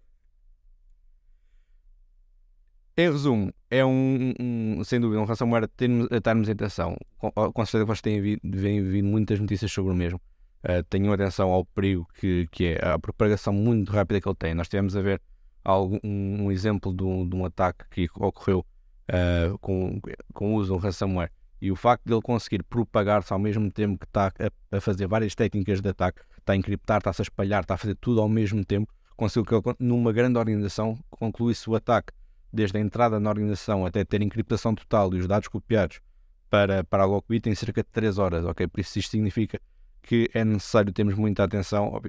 Em 2.97 3.09
resumo, 3.09 3.53
é 3.69 3.85
um, 3.85 4.33
um, 4.39 4.83
sem 4.83 4.99
dúvida, 4.99 5.21
um 5.21 5.25
ransomware 5.25 5.63
a 5.63 6.15
estarmos 6.17 6.49
em 6.49 6.51
atenção. 6.51 6.97
Com, 7.17 7.31
com 7.31 7.65
certeza 7.65 7.85
vocês 7.85 8.01
têm 8.01 8.21
vindo, 8.21 8.41
vindo 8.43 9.07
muitas 9.07 9.39
notícias 9.39 9.71
sobre 9.71 9.93
o 9.93 9.95
mesmo. 9.95 10.21
Uh, 10.63 10.83
tenham 10.89 11.11
atenção 11.11 11.49
ao 11.49 11.65
perigo 11.65 12.07
que, 12.13 12.47
que 12.51 12.65
é 12.67 12.87
a 12.87 12.99
propagação 12.99 13.51
muito 13.51 13.91
rápida 13.91 14.21
que 14.21 14.27
ele 14.27 14.35
tem. 14.35 14.53
Nós 14.53 14.69
tivemos 14.69 14.95
a 14.95 15.01
ver 15.01 15.21
algum, 15.63 15.99
um, 16.03 16.51
exemplo 16.51 16.93
de 16.95 17.03
um, 17.03 17.27
de 17.27 17.35
um, 17.35 17.45
ataque 17.45 17.85
que 17.89 18.07
ocorreu 18.15 18.59
uh, 18.59 19.57
com, 19.59 19.99
com 20.33 20.53
o 20.53 20.57
uso 20.57 20.73
de 20.73 20.77
um 20.77 20.77
ransomware 20.77 21.31
e 21.61 21.71
o 21.71 21.75
facto 21.75 22.03
de 22.05 22.13
ele 22.13 22.21
conseguir 22.21 22.63
propagar-se 22.63 23.31
ao 23.31 23.39
mesmo 23.39 23.71
tempo 23.71 23.99
que 23.99 24.05
está 24.05 24.27
a, 24.27 24.77
a, 24.77 24.81
fazer 24.81 25.07
várias 25.07 25.35
técnicas 25.35 25.81
de 25.81 25.89
ataque, 25.89 26.21
está 26.37 26.53
a 26.53 26.55
encriptar, 26.55 26.97
está-se 26.97 27.21
a 27.21 27.23
espalhar, 27.23 27.61
está 27.61 27.75
a 27.75 27.77
fazer 27.77 27.95
tudo 27.95 28.19
ao 28.19 28.27
mesmo 28.27 28.65
tempo, 28.65 28.91
conseguiu 29.15 29.61
que 29.61 29.69
ele, 29.69 29.75
numa 29.79 30.11
grande 30.11 30.39
organização 30.39 30.97
concluísse 31.09 31.69
o 31.69 31.75
ataque 31.75 32.11
desde 32.51 32.77
a 32.77 32.81
entrada 32.81 33.19
na 33.19 33.29
organização 33.29 33.85
até 33.85 34.03
ter 34.03 34.21
encriptação 34.21 34.73
total 34.73 35.13
e 35.13 35.19
os 35.19 35.27
dados 35.27 35.47
copiados 35.47 36.01
para, 36.49 36.83
para 36.83 37.03
a 37.03 37.05
Lockbit 37.05 37.47
em 37.47 37.55
cerca 37.55 37.81
de 37.81 37.89
3 37.91 38.17
horas, 38.17 38.43
ok? 38.43 38.67
Por 38.67 38.81
isso 38.81 38.99
isto 38.99 39.11
significa 39.11 39.61
que 40.01 40.29
é 40.33 40.43
necessário 40.43 40.91
termos 40.91 41.15
muita 41.15 41.43
atenção 41.43 42.01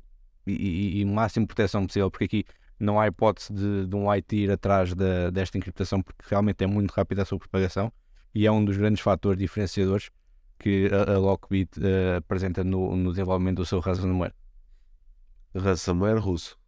e, 0.46 0.52
e, 0.52 1.00
e 1.00 1.04
máxima 1.04 1.46
proteção 1.46 1.86
possível, 1.86 2.10
porque 2.10 2.24
aqui 2.24 2.44
não 2.78 2.98
há 2.98 3.06
hipótese 3.06 3.52
de, 3.52 3.86
de 3.86 3.96
um 3.96 4.10
IT 4.10 4.34
ir 4.34 4.50
atrás 4.50 4.94
de, 4.94 5.30
desta 5.30 5.56
encriptação, 5.56 6.02
porque 6.02 6.24
realmente 6.28 6.64
é 6.64 6.66
muito 6.66 6.90
rápida 6.90 7.22
a 7.22 7.24
sua 7.24 7.38
propagação 7.38 7.92
e 8.34 8.46
é 8.46 8.50
um 8.50 8.64
dos 8.64 8.76
grandes 8.76 9.00
fatores 9.00 9.38
diferenciadores 9.38 10.10
que 10.58 10.88
a, 10.92 11.14
a 11.14 11.18
Lockbit 11.18 11.78
uh, 11.78 12.16
apresenta 12.16 12.64
no, 12.64 12.96
no, 12.96 13.10
desenvolvimento 13.10 13.58
do 13.58 13.66
seu 13.66 13.80
ransomware. 13.80 14.34
Ransomware 15.54 16.18
russo. 16.18 16.58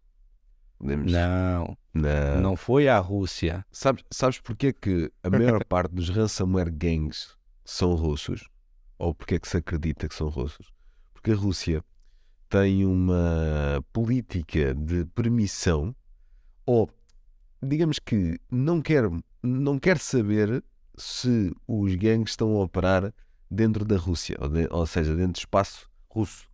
Podemos... 0.78 1.10
Não. 1.10 1.76
Não. 1.94 2.40
Não 2.40 2.56
foi 2.56 2.88
à 2.88 2.98
Rússia. 2.98 3.64
Sabes, 3.70 4.04
sabes 4.10 4.40
porque 4.40 4.68
é 4.68 4.72
que 4.72 5.12
a 5.22 5.30
maior 5.30 5.64
parte 5.66 5.94
dos 5.94 6.10
ransomware 6.10 6.70
gangs 6.70 7.36
são 7.64 7.94
russos? 7.94 8.48
Ou 8.98 9.14
porque 9.14 9.36
é 9.36 9.38
que 9.38 9.48
se 9.48 9.56
acredita 9.56 10.08
que 10.08 10.14
são 10.14 10.28
russos? 10.28 10.73
Porque 11.24 11.38
a 11.38 11.42
Rússia 11.42 11.82
tem 12.50 12.84
uma 12.84 13.82
política 13.94 14.74
de 14.74 15.06
permissão 15.06 15.96
ou 16.66 16.90
digamos 17.62 17.98
que 17.98 18.38
não 18.50 18.82
quer, 18.82 19.04
não 19.42 19.78
quer 19.78 19.96
saber 19.96 20.62
se 20.98 21.50
os 21.66 21.94
gangues 21.94 22.32
estão 22.32 22.54
a 22.56 22.62
operar 22.62 23.10
dentro 23.50 23.86
da 23.86 23.96
Rússia, 23.96 24.36
ou, 24.38 24.50
de, 24.50 24.68
ou 24.70 24.86
seja, 24.86 25.16
dentro 25.16 25.32
do 25.32 25.38
espaço 25.38 25.90
russo. 26.10 26.46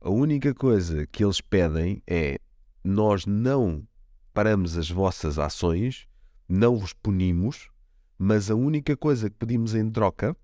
A 0.00 0.08
única 0.08 0.54
coisa 0.54 1.06
que 1.06 1.22
eles 1.22 1.42
pedem 1.42 2.02
é 2.06 2.38
nós 2.82 3.26
não 3.26 3.86
paramos 4.32 4.78
as 4.78 4.88
vossas 4.88 5.38
ações, 5.38 6.08
não 6.48 6.78
vos 6.78 6.94
punimos, 6.94 7.68
mas 8.16 8.50
a 8.50 8.54
única 8.54 8.96
coisa 8.96 9.28
que 9.28 9.36
pedimos 9.36 9.74
em 9.74 9.90
troca 9.90 10.34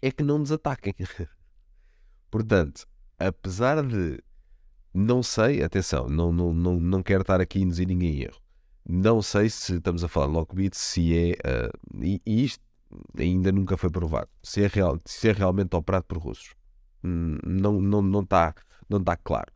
é 0.00 0.10
que 0.10 0.24
não 0.24 0.38
nos 0.38 0.50
ataquem. 0.50 0.94
Portanto, 2.34 2.84
apesar 3.16 3.80
de 3.86 4.18
não 4.92 5.22
sei, 5.22 5.62
atenção, 5.62 6.08
não, 6.08 6.32
não, 6.32 6.52
não, 6.52 6.80
não 6.80 7.00
quero 7.00 7.20
estar 7.20 7.40
aqui 7.40 7.60
a 7.60 7.62
induzir 7.62 7.86
ninguém 7.86 8.16
em 8.16 8.22
erro. 8.22 8.40
Não 8.84 9.22
sei 9.22 9.48
se 9.48 9.76
estamos 9.76 10.02
a 10.02 10.08
falar 10.08 10.26
de 10.26 10.32
Lockbit, 10.32 10.76
se 10.76 11.16
é. 11.16 11.32
Uh, 11.32 12.04
e, 12.04 12.20
isto 12.26 12.60
ainda 13.16 13.52
nunca 13.52 13.76
foi 13.76 13.88
provado. 13.88 14.28
Se 14.42 14.64
é, 14.64 14.66
real, 14.66 14.98
se 15.04 15.28
é 15.28 15.32
realmente 15.32 15.76
operado 15.76 16.06
por 16.06 16.18
russos. 16.18 16.56
Hum, 17.04 17.38
não, 17.46 17.80
não, 17.80 18.02
não, 18.02 18.22
está, 18.22 18.52
não 18.88 18.98
está 18.98 19.16
claro 19.16 19.52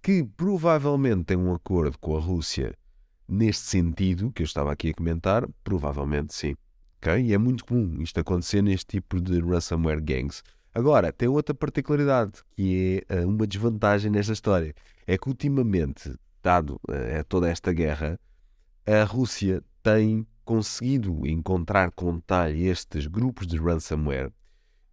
que 0.00 0.22
provavelmente 0.22 1.24
tem 1.24 1.36
um 1.36 1.52
acordo 1.52 1.98
com 1.98 2.16
a 2.16 2.20
Rússia 2.20 2.78
neste 3.26 3.64
sentido 3.64 4.30
que 4.30 4.42
eu 4.42 4.46
estava 4.46 4.70
aqui 4.70 4.90
a 4.90 4.94
comentar, 4.94 5.44
provavelmente 5.64 6.32
sim. 6.32 6.54
Okay? 6.98 7.20
E 7.20 7.34
é 7.34 7.38
muito 7.38 7.64
comum 7.64 8.00
isto 8.00 8.20
acontecer 8.20 8.62
neste 8.62 8.86
tipo 8.86 9.20
de 9.20 9.40
ransomware 9.40 10.00
gangs. 10.00 10.44
Agora, 10.74 11.12
tem 11.12 11.28
outra 11.28 11.54
particularidade 11.54 12.42
que 12.56 13.04
é 13.08 13.16
eh, 13.18 13.26
uma 13.26 13.46
desvantagem 13.46 14.10
nesta 14.10 14.32
história. 14.32 14.74
É 15.06 15.18
que 15.18 15.28
ultimamente, 15.28 16.14
dado 16.42 16.80
uh, 16.88 17.24
toda 17.28 17.50
esta 17.50 17.72
guerra, 17.72 18.18
a 18.86 19.04
Rússia 19.04 19.62
tem 19.82 20.26
conseguido 20.44 21.26
encontrar 21.26 21.90
com 21.92 22.14
detalhe 22.14 22.66
estes 22.66 23.06
grupos 23.06 23.46
de 23.46 23.58
ransomware 23.58 24.32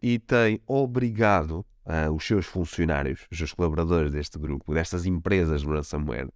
e 0.01 0.19
tem 0.19 0.59
obrigado 0.67 1.65
uh, 1.85 2.11
os 2.13 2.25
seus 2.25 2.45
funcionários, 2.45 3.25
os 3.31 3.37
seus 3.37 3.53
colaboradores 3.53 4.11
deste 4.11 4.37
grupo, 4.37 4.73
destas 4.73 5.05
empresas 5.05 5.61
de 5.61 5.67
ransomware, 5.67 6.29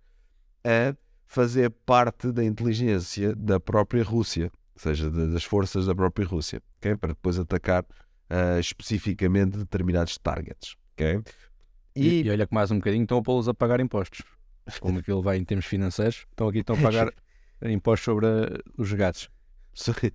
a 0.63 0.95
fazer 1.25 1.69
parte 1.85 2.31
da 2.31 2.43
inteligência 2.43 3.35
da 3.35 3.59
própria 3.59 4.03
Rússia, 4.03 4.51
ou 4.75 4.81
seja, 4.81 5.09
das 5.09 5.43
forças 5.43 5.85
da 5.85 5.95
própria 5.95 6.27
Rússia, 6.27 6.61
okay? 6.77 6.95
para 6.95 7.09
depois 7.09 7.39
atacar 7.39 7.85
uh, 8.29 8.59
especificamente 8.59 9.57
determinados 9.57 10.17
targets. 10.17 10.75
Okay? 10.93 11.21
E... 11.95 12.21
e... 12.21 12.29
olha 12.29 12.47
que 12.47 12.53
mais 12.53 12.71
um 12.71 12.75
bocadinho 12.75 13.03
estão 13.03 13.17
a 13.17 13.21
pô-los 13.21 13.47
a 13.47 13.53
pagar 13.53 13.79
impostos. 13.79 14.21
Como 14.79 14.99
aquilo 14.99 15.21
vai 15.21 15.37
em 15.37 15.43
termos 15.43 15.65
financeiros, 15.65 16.25
estão 16.29 16.47
aqui 16.47 16.59
estão 16.59 16.75
a 16.75 16.81
pagar 16.81 17.13
impostos 17.63 18.05
sobre 18.05 18.27
os 18.77 18.93
gatos. 18.93 19.29
Sobre, 19.73 20.13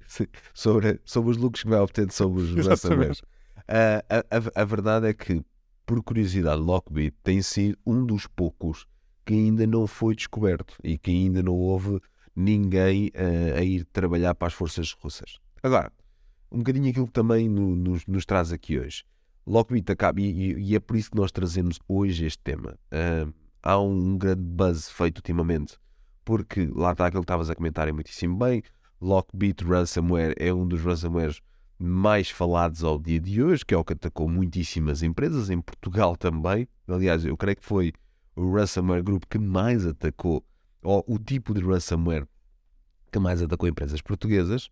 sobre, 0.55 1.01
sobre 1.05 1.31
os 1.33 1.37
lucros 1.37 1.65
que 1.65 1.69
vai 1.69 1.81
obtendo 1.81 2.13
sobre 2.13 2.43
os 2.43 2.55
ransomwares. 2.67 3.21
Uh, 3.21 4.01
a, 4.09 4.37
a, 4.37 4.63
a, 4.63 4.65
verdade 4.65 5.09
é 5.09 5.13
que, 5.13 5.45
por 5.85 6.03
curiosidade, 6.03 6.61
Lockbit 6.61 7.15
tem 7.23 7.43
sido 7.43 7.77
um 7.85 8.07
dos 8.07 8.27
poucos 8.27 8.87
que 9.27 9.35
ainda 9.35 9.67
não 9.67 9.87
foi 9.87 10.15
descoberto 10.15 10.75
e 10.83 10.97
que 10.97 11.11
ainda 11.11 11.43
não 11.43 11.55
houve 11.55 12.01
ninguém 12.35 13.09
uh, 13.09 13.59
a 13.59 13.63
ir 13.63 13.85
trabalhar 13.87 14.35
para 14.35 14.47
as 14.47 14.55
forças 14.55 14.93
russas. 14.93 15.39
Agora, 15.63 15.93
um 16.51 16.59
bocadinho 16.59 16.91
aquilo 16.91 17.07
que 17.07 17.13
também 17.13 17.49
no, 17.49 17.77
nos, 17.77 18.07
nos, 18.07 18.25
traz 18.25 18.53
aqui 18.53 18.79
hoje. 18.79 19.05
Lockbit 19.47 19.91
acaba, 19.91 20.21
e, 20.21 20.55
e, 20.55 20.75
é 20.75 20.81
por 20.81 20.97
isso 20.97 21.11
que 21.11 21.17
nós 21.17 21.33
trazemos 21.33 21.79
hoje 21.89 22.27
este 22.27 22.43
tema. 22.43 22.79
Uh, 22.93 23.33
há 23.63 23.79
um 23.79 24.17
grande 24.19 24.43
buzz 24.43 24.91
feito 24.91 25.19
ultimamente, 25.19 25.79
porque 26.25 26.67
lá 26.75 26.93
está 26.93 27.07
aquilo 27.07 27.23
que 27.23 27.25
estavas 27.25 27.51
a 27.51 27.55
comentar 27.55 27.89
é 27.89 27.93
muitíssimo 27.93 28.37
bem. 28.37 28.63
Lockbit 29.01 29.65
Ransomware 29.65 30.35
é 30.37 30.53
um 30.53 30.67
dos 30.67 30.83
ransomwares 30.83 31.41
mais 31.79 32.29
falados 32.29 32.83
ao 32.83 32.99
dia 32.99 33.21
de 33.21 33.43
hoje, 33.43 33.65
que 33.65 33.73
é 33.73 33.79
o 33.79 33.85
que 33.85 33.93
atacou 33.93 34.29
muitíssimas 34.29 35.03
empresas, 35.03 35.49
em 35.49 35.61
Portugal 35.61 36.17
também. 36.17 36.67
Aliás, 36.89 37.25
eu 37.25 37.37
creio 37.37 37.57
que 37.57 37.65
foi 37.65 37.93
o 38.35 38.53
ransomware 38.53 39.03
group 39.03 39.25
que 39.31 39.39
mais 39.39 39.87
atacou, 39.87 40.45
ou 40.83 41.05
o 41.07 41.19
tipo 41.19 41.55
de 41.55 41.61
ransomware 41.61 42.27
que 43.13 43.19
mais 43.19 43.41
atacou 43.41 43.69
empresas 43.69 44.03
portuguesas. 44.03 44.71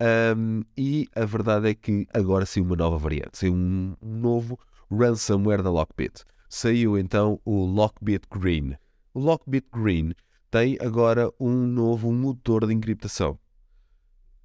Um, 0.00 0.62
e 0.76 1.08
a 1.14 1.24
verdade 1.24 1.68
é 1.68 1.74
que 1.74 2.06
agora 2.12 2.44
saiu 2.44 2.64
uma 2.64 2.74
nova 2.74 2.98
variante, 2.98 3.38
saiu 3.38 3.54
um, 3.54 3.94
novo 4.02 4.58
ransomware 4.90 5.62
da 5.62 5.70
Lockbit. 5.70 6.24
Saiu 6.48 6.98
então 6.98 7.40
o 7.44 7.64
Lockbit 7.64 8.26
Green. 8.30 8.76
O 9.12 9.20
Lockbit 9.20 9.66
Green 9.72 10.12
tem 10.50 10.76
agora 10.80 11.30
um 11.38 11.52
novo 11.52 12.12
motor 12.12 12.66
de 12.66 12.72
encriptação. 12.72 13.38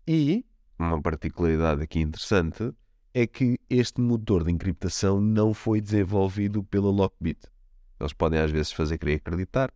E 0.08 0.46
uma 0.78 1.02
particularidade 1.02 1.84
aqui 1.84 2.00
interessante 2.00 2.74
é 3.14 3.28
que 3.28 3.60
este 3.70 4.00
motor 4.00 4.44
de 4.44 4.52
encriptação 4.52 5.20
não 5.20 5.54
foi 5.54 5.82
desenvolvido 5.82 6.64
pela 6.64 6.90
Lockbit. 6.90 7.40
Eles 8.00 8.14
podem 8.14 8.40
às 8.40 8.50
vezes 8.50 8.72
fazer 8.72 8.98
querer 8.98 9.16
acreditar, 9.16 9.74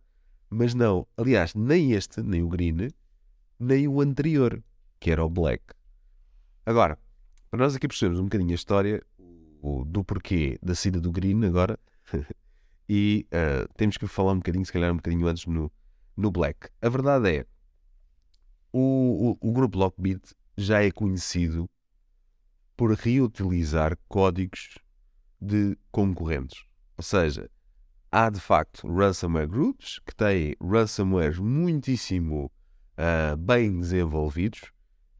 mas 0.48 0.72
não. 0.72 1.06
Aliás, 1.16 1.54
nem 1.54 1.92
este, 1.92 2.22
nem 2.22 2.42
o 2.42 2.48
Green, 2.48 2.88
nem 3.58 3.86
o 3.86 4.00
anterior, 4.00 4.62
que 5.04 5.10
era 5.10 5.22
o 5.22 5.28
Black. 5.28 5.62
Agora, 6.64 6.98
para 7.50 7.60
nós 7.62 7.76
aqui 7.76 7.86
percebermos 7.86 8.18
um 8.18 8.24
bocadinho 8.24 8.52
a 8.52 8.54
história 8.54 9.04
do 9.86 10.02
porquê 10.02 10.58
da 10.62 10.74
saída 10.74 10.98
do 10.98 11.12
Green 11.12 11.44
agora, 11.44 11.78
e 12.88 13.26
uh, 13.26 13.70
temos 13.76 13.98
que 13.98 14.06
falar 14.06 14.32
um 14.32 14.38
bocadinho, 14.38 14.64
se 14.64 14.72
calhar 14.72 14.90
um 14.90 14.96
bocadinho 14.96 15.26
antes 15.26 15.44
no, 15.44 15.70
no 16.16 16.30
Black. 16.30 16.70
A 16.80 16.88
verdade 16.88 17.36
é, 17.36 17.46
o, 18.72 19.36
o, 19.42 19.50
o 19.50 19.52
grupo 19.52 19.76
Lockbit 19.76 20.34
já 20.56 20.82
é 20.82 20.90
conhecido 20.90 21.68
por 22.74 22.94
reutilizar 22.94 23.98
códigos 24.08 24.78
de 25.38 25.76
concorrentes. 25.92 26.64
Ou 26.96 27.04
seja, 27.04 27.50
há 28.10 28.30
de 28.30 28.40
facto 28.40 28.88
ransomware 28.90 29.48
groups 29.48 29.98
que 29.98 30.14
têm 30.14 30.56
ransomwares 30.62 31.38
muitíssimo 31.38 32.50
uh, 32.96 33.36
bem 33.36 33.78
desenvolvidos 33.78 34.72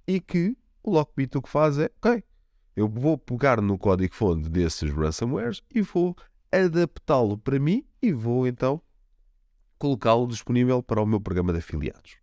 e 0.07 0.21
que 0.21 0.57
o 0.83 0.91
Lockbit 0.91 1.37
o 1.39 1.43
que 1.43 1.49
faz 1.49 1.79
é, 1.79 1.91
ok, 2.03 2.23
eu 2.77 2.89
vou 2.89 3.17
pegar 3.17 3.61
no 3.61 3.79
código-fonte 3.79 4.49
desses 4.49 4.91
ransomwares 4.91 5.63
e 5.73 5.81
vou 5.81 6.17
adaptá-lo 6.51 7.39
para 7.39 7.59
mim 7.59 7.85
e 8.03 8.13
vou 8.13 8.47
então 8.47 8.81
colocá-lo 9.79 10.27
disponível 10.27 10.83
para 10.83 11.03
o 11.03 11.07
meu 11.07 11.21
programa 11.21 11.53
de 11.53 11.59
afiliados. 11.59 12.17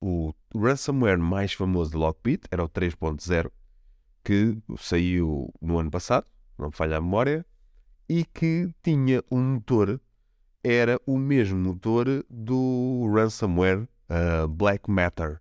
O 0.00 0.32
ransomware 0.54 1.18
mais 1.18 1.52
famoso 1.52 1.90
de 1.90 1.96
Lockbit 1.96 2.46
era 2.50 2.62
o 2.62 2.68
3.0, 2.68 3.50
que 4.22 4.58
saiu 4.78 5.52
no 5.60 5.78
ano 5.78 5.90
passado, 5.90 6.26
não 6.58 6.66
me 6.66 6.72
falha 6.72 6.98
a 6.98 7.00
memória, 7.00 7.46
e 8.08 8.24
que 8.24 8.72
tinha 8.82 9.22
um 9.30 9.54
motor, 9.54 10.00
era 10.62 11.00
o 11.06 11.18
mesmo 11.18 11.58
motor 11.58 12.06
do 12.28 13.10
ransomware 13.12 13.88
uh, 14.10 14.46
Black 14.48 14.90
Matter, 14.90 15.40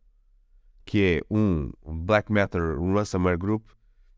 que 0.85 1.17
é 1.17 1.21
um 1.33 1.71
Black 1.85 2.31
Matter 2.31 2.79
Ransomware 2.79 3.37
Group, 3.37 3.67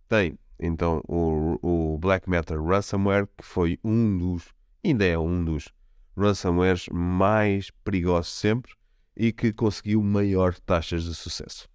tem 0.08 0.38
então 0.60 1.04
o, 1.08 1.60
o 1.62 1.98
Black 1.98 2.30
Matter 2.30 2.62
Ransomware, 2.62 3.28
que 3.38 3.44
foi 3.44 3.80
um 3.84 4.18
dos, 4.18 4.54
ainda 4.84 5.06
é 5.06 5.18
um 5.18 5.44
dos 5.44 5.72
ransomwares 6.18 6.88
mais 6.92 7.70
perigosos 7.84 8.34
sempre 8.34 8.74
e 9.16 9.32
que 9.32 9.54
conseguiu 9.54 10.02
maior 10.02 10.56
taxas 10.60 11.04
de 11.04 11.14
sucesso. 11.14 11.68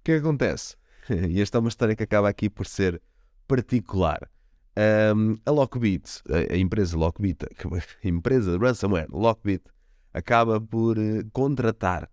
O 0.00 0.04
que, 0.04 0.12
é 0.12 0.16
acontece? 0.16 0.76
e 1.08 1.40
esta 1.40 1.58
é 1.58 1.60
uma 1.60 1.68
história 1.68 1.96
que 1.96 2.02
acaba 2.02 2.28
aqui 2.28 2.50
por 2.50 2.66
ser 2.66 3.00
particular. 3.48 4.30
Um, 4.76 5.36
a 5.44 5.50
Lockbit, 5.50 6.22
a, 6.28 6.54
a, 6.54 6.56
empresa 6.56 6.96
Lockbit, 6.96 7.44
a 8.04 8.08
empresa 8.08 8.56
ransomware 8.58 9.08
Lockbit, 9.10 9.64
acaba 10.12 10.60
por 10.60 10.98
uh, 10.98 11.28
contratar 11.32 12.08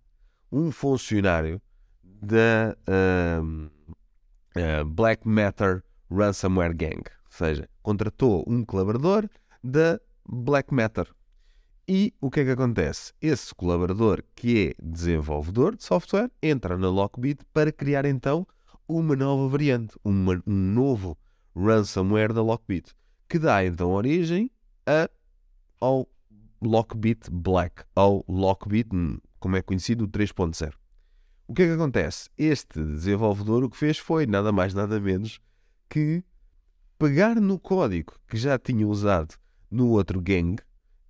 um 0.50 0.70
funcionário 0.70 1.60
da 2.20 2.76
uh, 2.88 3.70
Black 4.86 5.26
Matter 5.26 5.82
Ransomware 6.10 6.74
Gang. 6.74 7.02
Ou 7.26 7.30
seja, 7.30 7.68
contratou 7.82 8.44
um 8.46 8.64
colaborador 8.64 9.28
da 9.62 10.00
Black 10.28 10.72
Matter. 10.72 11.08
E 11.86 12.12
o 12.20 12.30
que 12.30 12.40
é 12.40 12.44
que 12.44 12.50
acontece? 12.50 13.12
Esse 13.20 13.54
colaborador, 13.54 14.22
que 14.34 14.68
é 14.68 14.82
desenvolvedor 14.82 15.74
de 15.74 15.84
software, 15.84 16.30
entra 16.42 16.76
na 16.76 16.90
Lockbit 16.90 17.44
para 17.52 17.72
criar 17.72 18.04
então 18.04 18.46
uma 18.86 19.16
nova 19.16 19.48
variante, 19.48 19.96
uma, 20.04 20.34
um 20.46 20.52
novo 20.52 21.16
ransomware 21.56 22.32
da 22.32 22.42
Lockbit, 22.42 22.94
que 23.28 23.38
dá 23.38 23.64
então 23.64 23.90
origem 23.92 24.50
a, 24.86 25.08
ao 25.80 26.08
Lockbit 26.60 27.30
Black, 27.30 27.84
ao 27.94 28.24
Lockbit, 28.28 28.94
hum, 28.94 29.18
como 29.38 29.56
é 29.56 29.62
conhecido, 29.62 30.08
3.0. 30.08 30.74
O 31.50 31.54
que 31.54 31.62
é 31.62 31.66
que 31.66 31.72
acontece? 31.72 32.28
Este 32.36 32.78
desenvolvedor 32.78 33.64
o 33.64 33.70
que 33.70 33.76
fez 33.78 33.96
foi 33.96 34.26
nada 34.26 34.52
mais 34.52 34.74
nada 34.74 35.00
menos 35.00 35.40
que 35.88 36.22
pegar 36.98 37.36
no 37.36 37.58
código 37.58 38.12
que 38.28 38.36
já 38.36 38.58
tinha 38.58 38.86
usado 38.86 39.34
no 39.70 39.88
outro 39.88 40.20
gang 40.20 40.56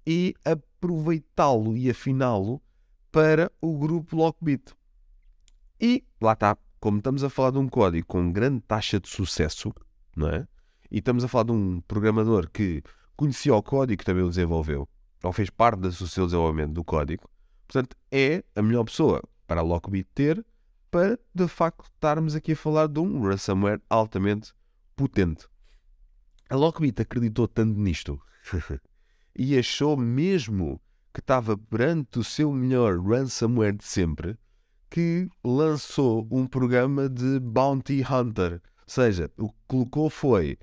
e 0.06 0.36
aproveitá-lo 0.44 1.76
e 1.76 1.90
afiná-lo 1.90 2.62
para 3.10 3.50
o 3.60 3.76
grupo 3.76 4.14
Lockbit. 4.14 4.72
E 5.80 6.04
lá 6.20 6.34
está, 6.34 6.56
como 6.78 6.98
estamos 6.98 7.24
a 7.24 7.28
falar 7.28 7.50
de 7.50 7.58
um 7.58 7.68
código 7.68 8.06
com 8.06 8.30
grande 8.30 8.60
taxa 8.60 9.00
de 9.00 9.08
sucesso, 9.08 9.74
não 10.14 10.28
é? 10.28 10.46
E 10.88 10.98
estamos 10.98 11.24
a 11.24 11.28
falar 11.28 11.46
de 11.46 11.52
um 11.52 11.80
programador 11.80 12.48
que 12.48 12.80
conhecia 13.16 13.56
o 13.56 13.60
código 13.60 13.98
que 13.98 14.04
também 14.04 14.22
o 14.22 14.28
desenvolveu, 14.28 14.88
ou 15.20 15.32
fez 15.32 15.50
parte 15.50 15.80
do 15.80 15.90
seu 15.90 16.26
desenvolvimento 16.26 16.74
do 16.74 16.84
código. 16.84 17.28
Portanto, 17.66 17.96
é 18.12 18.44
a 18.54 18.62
melhor 18.62 18.84
pessoa 18.84 19.20
para 19.48 19.62
a 19.62 19.64
Lockbit 19.64 20.08
ter 20.14 20.46
para, 20.90 21.18
de 21.34 21.48
facto, 21.48 21.84
estarmos 21.84 22.34
aqui 22.34 22.52
a 22.52 22.56
falar 22.56 22.86
de 22.86 23.00
um 23.00 23.20
ransomware 23.22 23.80
altamente 23.90 24.52
potente. 24.94 25.46
A 26.48 26.54
Lockbit 26.54 27.02
acreditou 27.02 27.48
tanto 27.48 27.78
nisto 27.78 28.20
e 29.34 29.58
achou 29.58 29.96
mesmo 29.96 30.80
que 31.12 31.20
estava 31.20 31.58
perante 31.58 32.18
o 32.18 32.24
seu 32.24 32.52
melhor 32.52 33.00
ransomware 33.00 33.76
de 33.76 33.84
sempre 33.84 34.38
que 34.90 35.28
lançou 35.44 36.26
um 36.30 36.46
programa 36.46 37.08
de 37.08 37.40
Bounty 37.40 38.02
Hunter. 38.02 38.54
Ou 38.54 38.60
seja, 38.86 39.30
o 39.36 39.48
que 39.50 39.58
colocou 39.66 40.08
foi 40.08 40.58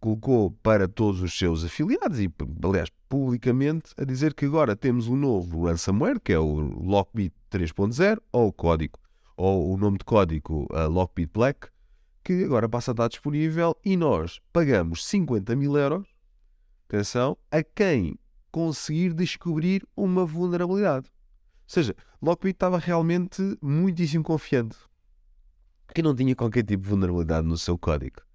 colocou 0.00 0.50
para 0.62 0.88
todos 0.88 1.20
os 1.22 1.36
seus 1.36 1.64
afiliados 1.64 2.20
e, 2.20 2.32
aliás, 2.62 2.88
publicamente, 3.08 3.92
a 3.96 4.04
dizer 4.04 4.34
que 4.34 4.44
agora 4.44 4.76
temos 4.76 5.08
um 5.08 5.16
novo 5.16 5.66
ransomware, 5.66 6.20
que 6.20 6.32
é 6.32 6.38
o 6.38 6.54
Lockbit 6.54 7.34
3.0, 7.50 8.20
ou 8.32 8.48
o 8.48 8.52
código, 8.52 8.98
ou 9.36 9.72
o 9.72 9.76
nome 9.76 9.98
de 9.98 10.04
código 10.04 10.66
uh, 10.70 10.88
Lockbit 10.88 11.30
Black, 11.32 11.68
que 12.22 12.44
agora 12.44 12.68
passa 12.68 12.90
a 12.90 12.92
estar 12.92 13.08
disponível 13.08 13.76
e 13.84 13.96
nós 13.96 14.40
pagamos 14.52 15.06
50 15.06 15.56
mil 15.56 15.76
euros, 15.76 16.06
atenção, 16.88 17.36
a 17.50 17.62
quem 17.62 18.18
conseguir 18.50 19.14
descobrir 19.14 19.86
uma 19.96 20.24
vulnerabilidade. 20.24 21.06
Ou 21.06 21.72
seja, 21.72 21.94
Lockbit 22.20 22.56
estava 22.56 22.78
realmente 22.78 23.56
muitíssimo 23.60 24.24
confiante 24.24 24.76
que 25.94 26.02
não 26.02 26.14
tinha 26.14 26.36
qualquer 26.36 26.64
tipo 26.64 26.82
de 26.82 26.88
vulnerabilidade 26.88 27.46
no 27.46 27.56
seu 27.56 27.78
código. 27.78 28.27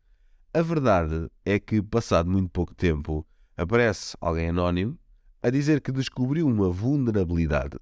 A 0.54 0.62
verdade 0.62 1.30
é 1.46 1.60
que, 1.60 1.82
passado 1.82 2.30
muito 2.30 2.50
pouco 2.50 2.76
tempo, 2.76 3.26
aparece 3.58 4.16
alguém 4.22 4.50
anónimo 4.50 4.98
a 5.42 5.50
dizer 5.50 5.82
que 5.82 5.92
descobriu 5.92 6.48
uma 6.48 6.70
vulnerabilidade 6.70 7.78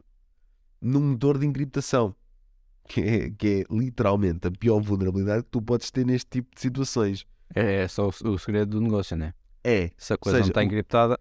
no 0.82 1.00
motor 1.00 1.38
de 1.38 1.46
encriptação, 1.46 2.16
que 2.88 3.02
é, 3.02 3.30
que 3.30 3.48
é 3.70 3.74
literalmente 3.74 4.48
a 4.48 4.52
pior 4.52 4.80
vulnerabilidade 4.82 5.44
que 5.44 5.50
tu 5.52 5.62
podes 5.62 5.92
ter 5.92 6.06
neste 6.06 6.30
tipo 6.30 6.56
de 6.56 6.62
situações. 6.62 7.26
É, 7.54 7.82
é 7.84 7.88
só 7.88 8.08
o, 8.08 8.30
o 8.30 8.40
segredo 8.40 8.72
do 8.80 8.82
negócio, 8.82 9.16
né? 9.18 9.34
É, 9.64 9.92
Se 9.98 10.14
a 10.14 10.18
coisa 10.18 10.38
Seja, 10.38 10.46
não 10.46 10.50
está 10.52 10.62
o- 10.62 10.64
encriptada, 10.64 11.20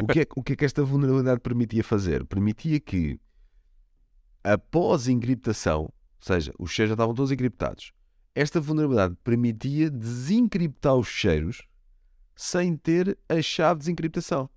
o 0.00 0.06
que, 0.06 0.20
é, 0.20 0.26
o 0.34 0.42
que 0.42 0.52
é 0.54 0.56
que 0.56 0.64
esta 0.64 0.82
vulnerabilidade 0.82 1.40
permitia 1.40 1.84
fazer? 1.84 2.24
Permitia 2.24 2.80
que, 2.80 3.20
após 4.42 5.08
a 5.08 5.12
encriptação, 5.12 5.82
ou 5.82 5.92
seja, 6.20 6.52
os 6.58 6.70
cheiros 6.70 6.90
já 6.90 6.94
estavam 6.94 7.14
todos 7.14 7.30
encriptados, 7.30 7.92
esta 8.38 8.60
vulnerabilidade 8.60 9.16
permitia 9.24 9.90
desencriptar 9.90 10.94
os 10.94 11.08
cheiros 11.08 11.66
sem 12.36 12.76
ter 12.76 13.18
a 13.28 13.42
chave 13.42 13.78
de 13.78 13.86
desencriptação. 13.86 14.48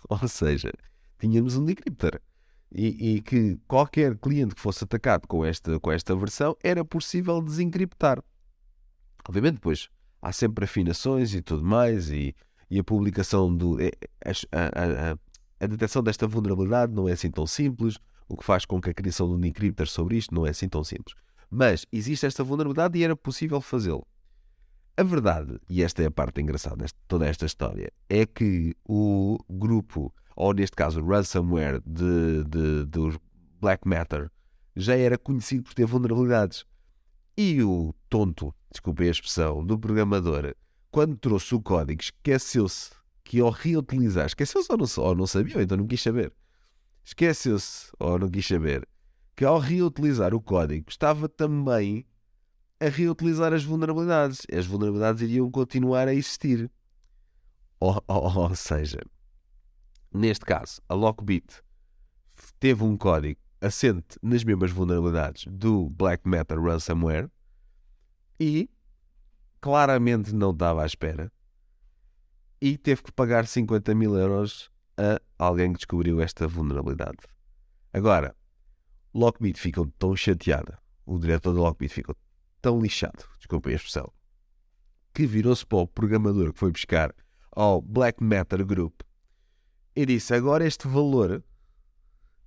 Ou 0.08 0.26
seja, 0.26 0.72
tínhamos 1.18 1.54
um 1.54 1.64
decryptor. 1.66 2.18
E, 2.72 3.16
e 3.16 3.20
que 3.20 3.58
qualquer 3.66 4.16
cliente 4.16 4.54
que 4.54 4.60
fosse 4.60 4.84
atacado 4.84 5.26
com 5.26 5.44
esta, 5.44 5.78
com 5.80 5.92
esta 5.92 6.16
versão 6.16 6.56
era 6.62 6.82
possível 6.82 7.42
desencriptar. 7.42 8.22
Obviamente, 9.26 9.54
depois 9.54 9.90
há 10.22 10.32
sempre 10.32 10.64
afinações 10.64 11.34
e 11.34 11.42
tudo 11.42 11.64
mais, 11.64 12.10
e, 12.10 12.34
e 12.70 12.78
a 12.78 12.84
publicação 12.84 13.54
do. 13.54 13.78
é- 13.80 13.90
é- 14.24 14.32
A, 14.52 14.60
a, 14.60 15.12
a, 15.12 15.18
a 15.60 15.66
detecção 15.66 16.02
desta 16.02 16.26
vulnerabilidade 16.26 16.94
não 16.94 17.06
é 17.08 17.12
assim 17.12 17.30
tão 17.30 17.46
simples, 17.46 17.98
o 18.28 18.36
que 18.36 18.44
faz 18.44 18.64
com 18.64 18.80
que 18.80 18.88
a 18.90 18.94
criação 18.94 19.28
de 19.28 19.34
um 19.34 19.40
decryptor 19.40 19.86
sobre 19.88 20.16
isto 20.16 20.34
não 20.34 20.46
é 20.46 20.50
assim 20.50 20.68
tão 20.68 20.84
simples. 20.84 21.14
Mas 21.50 21.86
existe 21.90 22.26
esta 22.26 22.44
vulnerabilidade 22.44 22.98
e 22.98 23.04
era 23.04 23.16
possível 23.16 23.60
fazê-lo. 23.60 24.06
A 24.96 25.02
verdade, 25.02 25.60
e 25.68 25.82
esta 25.82 26.02
é 26.02 26.06
a 26.06 26.10
parte 26.10 26.40
engraçada 26.40 26.84
de 26.84 26.92
toda 27.06 27.26
esta 27.26 27.46
história, 27.46 27.92
é 28.08 28.26
que 28.26 28.74
o 28.84 29.38
grupo, 29.48 30.12
ou 30.34 30.52
neste 30.52 30.74
caso 30.74 31.00
o 31.00 31.06
ransomware 31.06 31.80
de, 31.86 32.44
de, 32.44 32.84
dos 32.84 33.16
Black 33.60 33.86
Matter, 33.86 34.30
já 34.74 34.96
era 34.96 35.16
conhecido 35.16 35.62
por 35.62 35.74
ter 35.74 35.86
vulnerabilidades. 35.86 36.64
E 37.36 37.62
o 37.62 37.94
tonto, 38.08 38.52
desculpem 38.70 39.06
a 39.06 39.12
expressão, 39.12 39.64
do 39.64 39.78
programador, 39.78 40.54
quando 40.90 41.16
trouxe 41.16 41.54
o 41.54 41.60
código, 41.60 42.02
esqueceu-se 42.02 42.90
que 43.22 43.40
ao 43.40 43.50
reutilizar, 43.50 44.26
esqueceu-se 44.26 44.66
ou 44.72 44.78
não, 44.78 44.86
ou 44.96 45.14
não 45.14 45.26
sabia, 45.26 45.56
ou 45.56 45.62
então 45.62 45.76
não 45.76 45.86
quis 45.86 46.02
saber, 46.02 46.32
esqueceu-se 47.04 47.92
ou 48.00 48.18
não 48.18 48.28
quis 48.28 48.46
saber, 48.46 48.88
que 49.38 49.44
ao 49.44 49.60
reutilizar 49.60 50.34
o 50.34 50.40
código 50.40 50.86
estava 50.90 51.28
também 51.28 52.04
a 52.80 52.88
reutilizar 52.88 53.52
as 53.52 53.62
vulnerabilidades. 53.62 54.40
As 54.52 54.66
vulnerabilidades 54.66 55.22
iriam 55.22 55.48
continuar 55.48 56.08
a 56.08 56.12
existir. 56.12 56.68
Ou, 57.78 58.02
ou- 58.08 58.36
ou 58.36 58.54
seja, 58.56 58.98
neste 60.12 60.44
caso, 60.44 60.82
a 60.88 60.94
Lockbit 60.94 61.62
teve 62.58 62.82
um 62.82 62.96
código 62.96 63.38
assente 63.60 64.18
nas 64.20 64.42
mesmas 64.42 64.72
vulnerabilidades 64.72 65.44
do 65.48 65.88
Black 65.88 66.28
Matter 66.28 66.60
Ransomware 66.60 67.30
e 68.40 68.68
claramente 69.60 70.34
não 70.34 70.50
estava 70.50 70.82
à 70.82 70.86
espera 70.86 71.30
e 72.60 72.76
teve 72.76 73.04
que 73.04 73.12
pagar 73.12 73.46
50 73.46 73.94
mil 73.94 74.16
euros 74.16 74.68
a 74.96 75.20
alguém 75.38 75.72
que 75.72 75.78
descobriu 75.78 76.20
esta 76.20 76.48
vulnerabilidade. 76.48 77.18
Agora, 77.92 78.34
Lockbit 79.14 79.58
ficou 79.58 79.86
tão 79.98 80.14
chateada, 80.14 80.78
o 81.06 81.18
diretor 81.18 81.54
da 81.54 81.60
Lockbit 81.60 81.92
ficou 81.92 82.14
tão 82.60 82.80
lixado, 82.80 83.24
desculpem 83.38 83.72
a 83.72 83.76
expressão, 83.76 84.12
que 85.14 85.26
virou-se 85.26 85.64
para 85.66 85.78
o 85.78 85.86
programador 85.86 86.52
que 86.52 86.58
foi 86.58 86.70
buscar 86.70 87.14
ao 87.50 87.80
Black 87.80 88.22
Matter 88.22 88.64
Group 88.64 89.00
e 89.96 90.06
disse: 90.06 90.34
Agora 90.34 90.64
este 90.66 90.86
valor 90.86 91.42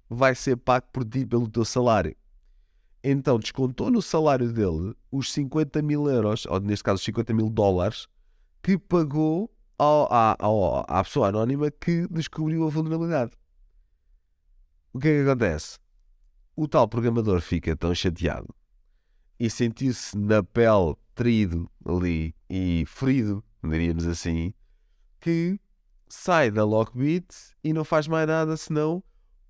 vai 0.09 0.35
ser 0.35 0.55
pago 0.57 0.87
por 0.93 1.03
ti 1.03 1.25
pelo 1.25 1.49
teu 1.49 1.65
salário. 1.65 2.15
Então 3.03 3.39
descontou 3.39 3.89
no 3.89 4.01
salário 4.01 4.53
dele 4.53 4.95
os 5.11 5.31
50 5.33 5.81
mil 5.81 6.07
euros, 6.07 6.45
ou 6.45 6.59
neste 6.59 6.83
caso 6.83 6.97
os 6.99 7.03
50 7.03 7.33
mil 7.33 7.49
dólares, 7.49 8.07
que 8.61 8.77
pagou 8.77 9.51
ao, 9.77 10.07
à, 10.13 10.35
ao- 10.39 10.85
à 10.87 11.03
pessoa 11.03 11.29
anónima 11.29 11.71
que 11.71 12.07
descobriu 12.09 12.65
a 12.67 12.69
vulnerabilidade. 12.69 13.31
O 14.93 14.99
que 14.99 15.07
é 15.07 15.23
que 15.23 15.29
acontece? 15.29 15.79
O 16.61 16.67
tal 16.67 16.87
programador 16.87 17.41
fica 17.41 17.75
tão 17.75 17.95
chateado 17.95 18.53
e 19.39 19.49
sentiu-se 19.49 20.15
na 20.15 20.43
pele 20.43 20.95
traído 21.15 21.67
ali 21.83 22.35
e 22.47 22.83
ferido, 22.85 23.43
diríamos 23.63 24.05
assim, 24.05 24.53
que 25.19 25.59
sai 26.07 26.51
da 26.51 26.63
Lockbit 26.63 27.25
e 27.63 27.73
não 27.73 27.83
faz 27.83 28.07
mais 28.07 28.27
nada 28.27 28.55
senão 28.57 29.03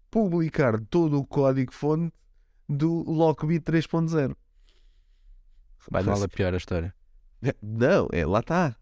publicar 0.10 0.80
todo 0.86 1.20
o 1.20 1.26
código-fonte 1.26 2.14
do 2.70 3.04
Lockbit 3.04 3.70
3.0. 3.70 4.34
vai 5.90 6.04
mal 6.04 6.24
a 6.24 6.30
pior 6.30 6.54
a 6.54 6.58
história. 6.58 6.96
Não, 7.62 8.08
é, 8.14 8.26
lá 8.26 8.40
está. 8.40 8.74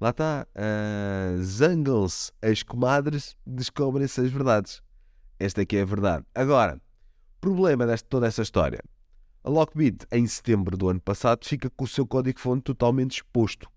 Lá 0.00 0.08
está. 0.08 0.46
Ah, 0.54 1.36
Zangam-se 1.42 2.32
as 2.40 2.62
comadres, 2.62 3.36
descobrem-se 3.46 4.22
as 4.22 4.30
verdades. 4.30 4.82
Esta 5.38 5.60
é 5.60 5.66
que 5.66 5.76
é 5.76 5.82
a 5.82 5.84
verdade. 5.84 6.24
Agora, 6.34 6.80
problema 7.44 7.86
desta 7.86 8.08
toda 8.08 8.26
essa 8.26 8.40
história. 8.40 8.82
A 9.42 9.50
Lockbit, 9.50 10.06
em 10.10 10.26
setembro 10.26 10.78
do 10.78 10.88
ano 10.88 11.00
passado, 11.00 11.44
fica 11.44 11.68
com 11.68 11.84
o 11.84 11.86
seu 11.86 12.06
código-fonte 12.06 12.62
totalmente 12.62 13.16
exposto. 13.16 13.68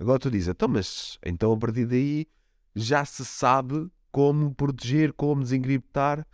Agora 0.00 0.18
tu 0.18 0.30
dizes, 0.30 0.48
então, 0.48 0.66
mas 0.66 1.18
então 1.22 1.52
a 1.52 1.56
partir 1.58 1.84
daí 1.84 2.26
já 2.74 3.04
se 3.04 3.22
sabe 3.22 3.90
como 4.10 4.54
proteger, 4.54 5.12
como 5.12 5.42
desencriptar. 5.42 6.26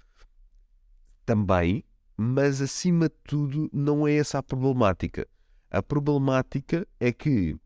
Também, 1.27 1.85
mas 2.17 2.63
acima 2.63 3.09
de 3.09 3.15
tudo, 3.25 3.69
não 3.73 4.07
é 4.07 4.15
essa 4.15 4.39
a 4.39 4.43
problemática. 4.43 5.27
A 5.69 5.83
problemática 5.83 6.87
é 7.01 7.11
que, 7.13 7.57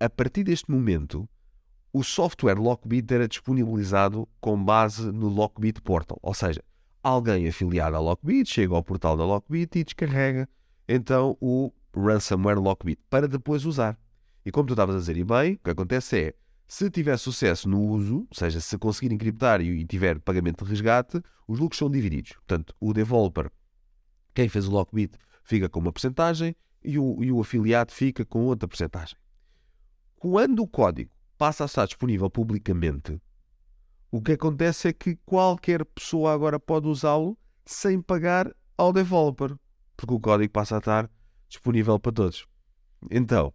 a 0.00 0.08
partir 0.08 0.42
deste 0.42 0.70
momento, 0.70 1.28
o 1.92 2.02
software 2.02 2.58
Lockbit 2.58 3.12
era 3.12 3.28
disponibilizado 3.28 4.26
com 4.40 4.62
base 4.64 5.12
no 5.12 5.28
Lockbit 5.28 5.82
Portal. 5.82 6.18
Ou 6.22 6.32
seja, 6.32 6.62
alguém 7.02 7.48
afiliado 7.48 7.96
à 7.96 8.00
Lockbit 8.00 8.50
chega 8.50 8.74
ao 8.74 8.82
portal 8.82 9.16
da 9.16 9.24
Lockbit 9.24 9.78
e 9.78 9.84
descarrega 9.84 10.48
então 10.88 11.36
o 11.40 11.72
ransomware 11.94 12.58
Lockbit 12.58 13.00
para 13.10 13.28
depois 13.28 13.64
usar. 13.64 13.98
E 14.44 14.50
como 14.50 14.66
tu 14.66 14.72
estavas 14.72 14.96
a 14.96 14.98
dizer, 14.98 15.16
e 15.16 15.24
bem, 15.24 15.54
o 15.54 15.58
que 15.58 15.70
acontece 15.70 16.18
é, 16.18 16.34
se 16.66 16.90
tiver 16.90 17.16
sucesso 17.18 17.68
no 17.68 17.80
uso, 17.80 18.26
ou 18.30 18.34
seja, 18.36 18.60
se 18.60 18.78
conseguir 18.78 19.12
encriptar 19.14 19.60
e 19.60 19.84
tiver 19.84 20.18
pagamento 20.20 20.64
de 20.64 20.70
resgate, 20.70 21.20
os 21.46 21.58
lucros 21.58 21.78
são 21.78 21.90
divididos. 21.90 22.32
Portanto, 22.32 22.74
o 22.80 22.92
developer, 22.92 23.50
quem 24.34 24.48
fez 24.48 24.66
o 24.66 24.70
Lockbit, 24.70 25.18
fica 25.42 25.68
com 25.68 25.80
uma 25.80 25.92
porcentagem 25.92 26.54
e 26.82 26.98
o, 26.98 27.22
e 27.22 27.32
o 27.32 27.40
afiliado 27.40 27.92
fica 27.92 28.24
com 28.24 28.44
outra 28.44 28.68
porcentagem. 28.68 29.16
Quando 30.16 30.62
o 30.62 30.68
código 30.68 31.10
passa 31.36 31.64
a 31.64 31.66
estar 31.66 31.86
disponível 31.86 32.28
publicamente, 32.28 33.20
o 34.10 34.22
que 34.22 34.32
acontece 34.32 34.88
é 34.88 34.92
que 34.92 35.16
qualquer 35.26 35.84
pessoa 35.84 36.32
agora 36.32 36.58
pode 36.58 36.88
usá-lo 36.88 37.36
sem 37.64 38.00
pagar 38.00 38.50
ao 38.76 38.92
developer, 38.92 39.54
porque 39.96 40.14
o 40.14 40.20
código 40.20 40.52
passa 40.52 40.76
a 40.76 40.78
estar 40.78 41.10
disponível 41.48 41.98
para 41.98 42.12
todos. 42.12 42.46
Então, 43.10 43.52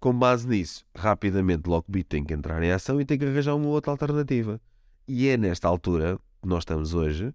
com 0.00 0.12
base 0.18 0.48
nisso, 0.48 0.84
rapidamente 0.94 1.68
Lockbit 1.68 2.08
tem 2.08 2.24
que 2.24 2.34
entrar 2.34 2.62
em 2.62 2.70
ação 2.70 3.00
e 3.00 3.04
tem 3.04 3.18
que 3.18 3.24
arranjar 3.24 3.54
uma 3.54 3.68
outra 3.68 3.92
alternativa. 3.92 4.60
E 5.06 5.28
é 5.28 5.36
nesta 5.36 5.68
altura 5.68 6.18
que 6.42 6.48
nós 6.48 6.62
estamos 6.62 6.94
hoje 6.94 7.34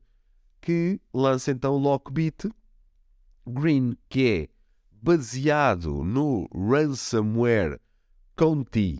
que 0.61 0.99
lança 1.13 1.51
então 1.51 1.77
Lockbit 1.77 2.49
Green, 3.47 3.95
que 4.09 4.27
é 4.27 4.49
baseado 4.91 6.03
no 6.03 6.47
ransomware 6.53 7.79
Conti 8.35 8.99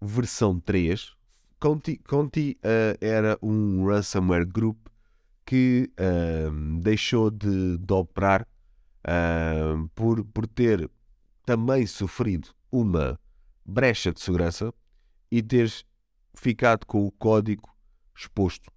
versão 0.00 0.58
3. 0.58 1.12
Conti, 1.60 1.98
Conti 1.98 2.58
eh, 2.62 2.96
era 3.00 3.38
um 3.42 3.84
ransomware 3.86 4.46
group 4.46 4.78
que 5.44 5.92
ahm, 5.98 6.80
deixou 6.80 7.30
de, 7.30 7.76
de 7.76 7.92
operar 7.92 8.46
ahm, 9.04 9.88
por, 9.94 10.24
por 10.24 10.46
ter 10.46 10.90
também 11.44 11.86
sofrido 11.86 12.48
uma 12.72 13.20
brecha 13.64 14.10
de 14.10 14.20
segurança 14.20 14.72
e 15.30 15.42
ter 15.42 15.70
ficado 16.34 16.86
com 16.86 17.04
o 17.04 17.10
código 17.12 17.68
exposto. 18.16 18.70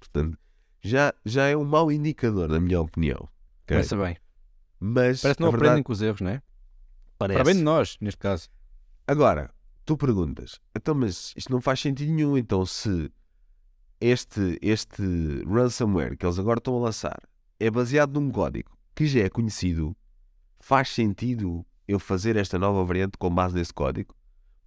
Portanto, 0.00 0.36
já, 0.80 1.14
já 1.24 1.46
é 1.46 1.56
um 1.56 1.64
mau 1.64 1.92
indicador, 1.92 2.48
na 2.48 2.58
minha 2.58 2.80
opinião. 2.80 3.28
ok? 3.62 3.76
Começa 3.76 3.96
bem. 3.96 4.16
Mas 4.80 5.22
Parece 5.22 5.36
que 5.36 5.42
não 5.42 5.50
verdade 5.50 5.68
aprendem 5.68 5.82
com 5.84 5.92
os 5.92 6.02
erros, 6.02 6.20
não 6.20 6.30
é? 6.30 6.42
parece. 7.18 7.36
Para 7.36 7.44
bem 7.44 7.54
de 7.56 7.62
nós, 7.62 7.96
neste 8.00 8.18
caso. 8.18 8.48
Agora, 9.06 9.50
tu 9.88 9.96
perguntas, 9.96 10.60
então, 10.76 10.94
mas 10.94 11.32
isto 11.34 11.50
não 11.50 11.62
faz 11.62 11.80
sentido 11.80 12.12
nenhum. 12.12 12.36
Então, 12.36 12.66
se 12.66 13.10
este, 13.98 14.58
este 14.60 15.02
ransomware 15.46 16.14
que 16.14 16.26
eles 16.26 16.38
agora 16.38 16.58
estão 16.58 16.76
a 16.76 16.80
lançar 16.80 17.18
é 17.58 17.70
baseado 17.70 18.20
num 18.20 18.30
código 18.30 18.70
que 18.94 19.06
já 19.06 19.20
é 19.20 19.30
conhecido, 19.30 19.96
faz 20.60 20.90
sentido 20.90 21.64
eu 21.88 21.98
fazer 21.98 22.36
esta 22.36 22.58
nova 22.58 22.84
variante 22.84 23.16
com 23.16 23.34
base 23.34 23.54
nesse 23.54 23.72
código, 23.72 24.14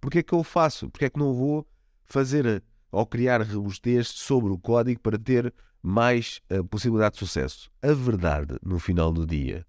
porque 0.00 0.18
é 0.18 0.22
que 0.24 0.32
eu 0.32 0.40
o 0.40 0.44
faço? 0.44 0.90
Porque 0.90 1.04
é 1.04 1.10
que 1.10 1.20
não 1.20 1.32
vou 1.32 1.64
fazer 2.04 2.60
ou 2.90 3.06
criar 3.06 3.40
robustez 3.42 4.08
sobre 4.08 4.52
o 4.52 4.58
código 4.58 5.00
para 5.00 5.16
ter 5.16 5.54
mais 5.80 6.40
uh, 6.50 6.64
possibilidade 6.64 7.12
de 7.12 7.20
sucesso? 7.20 7.70
A 7.80 7.92
verdade, 7.92 8.56
no 8.60 8.80
final 8.80 9.12
do 9.12 9.24
dia, 9.24 9.64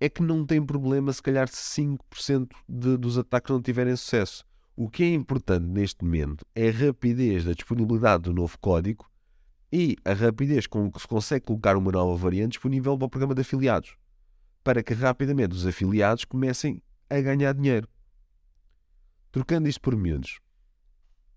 é 0.00 0.08
que 0.08 0.20
não 0.20 0.44
tem 0.44 0.60
problema 0.60 1.12
se 1.12 1.22
calhar 1.22 1.46
se 1.46 1.80
5% 1.80 2.48
de, 2.68 2.96
dos 2.96 3.16
ataques 3.16 3.52
não 3.52 3.62
tiverem 3.62 3.94
sucesso. 3.94 4.44
O 4.76 4.90
que 4.90 5.04
é 5.04 5.14
importante 5.14 5.66
neste 5.66 6.04
momento 6.04 6.44
é 6.52 6.68
a 6.68 6.72
rapidez 6.72 7.44
da 7.44 7.52
disponibilidade 7.52 8.24
do 8.24 8.32
novo 8.32 8.58
código 8.58 9.08
e 9.72 9.96
a 10.04 10.12
rapidez 10.12 10.66
com 10.66 10.90
que 10.90 11.00
se 11.00 11.06
consegue 11.06 11.46
colocar 11.46 11.76
uma 11.76 11.92
nova 11.92 12.16
variante 12.16 12.52
disponível 12.52 12.98
para 12.98 13.06
o 13.06 13.10
programa 13.10 13.36
de 13.36 13.42
afiliados, 13.42 13.96
para 14.64 14.82
que 14.82 14.92
rapidamente 14.92 15.54
os 15.54 15.64
afiliados 15.64 16.24
comecem 16.24 16.82
a 17.08 17.20
ganhar 17.20 17.54
dinheiro. 17.54 17.88
Trocando 19.30 19.68
isto 19.68 19.80
por 19.80 19.96
miúdos, 19.96 20.40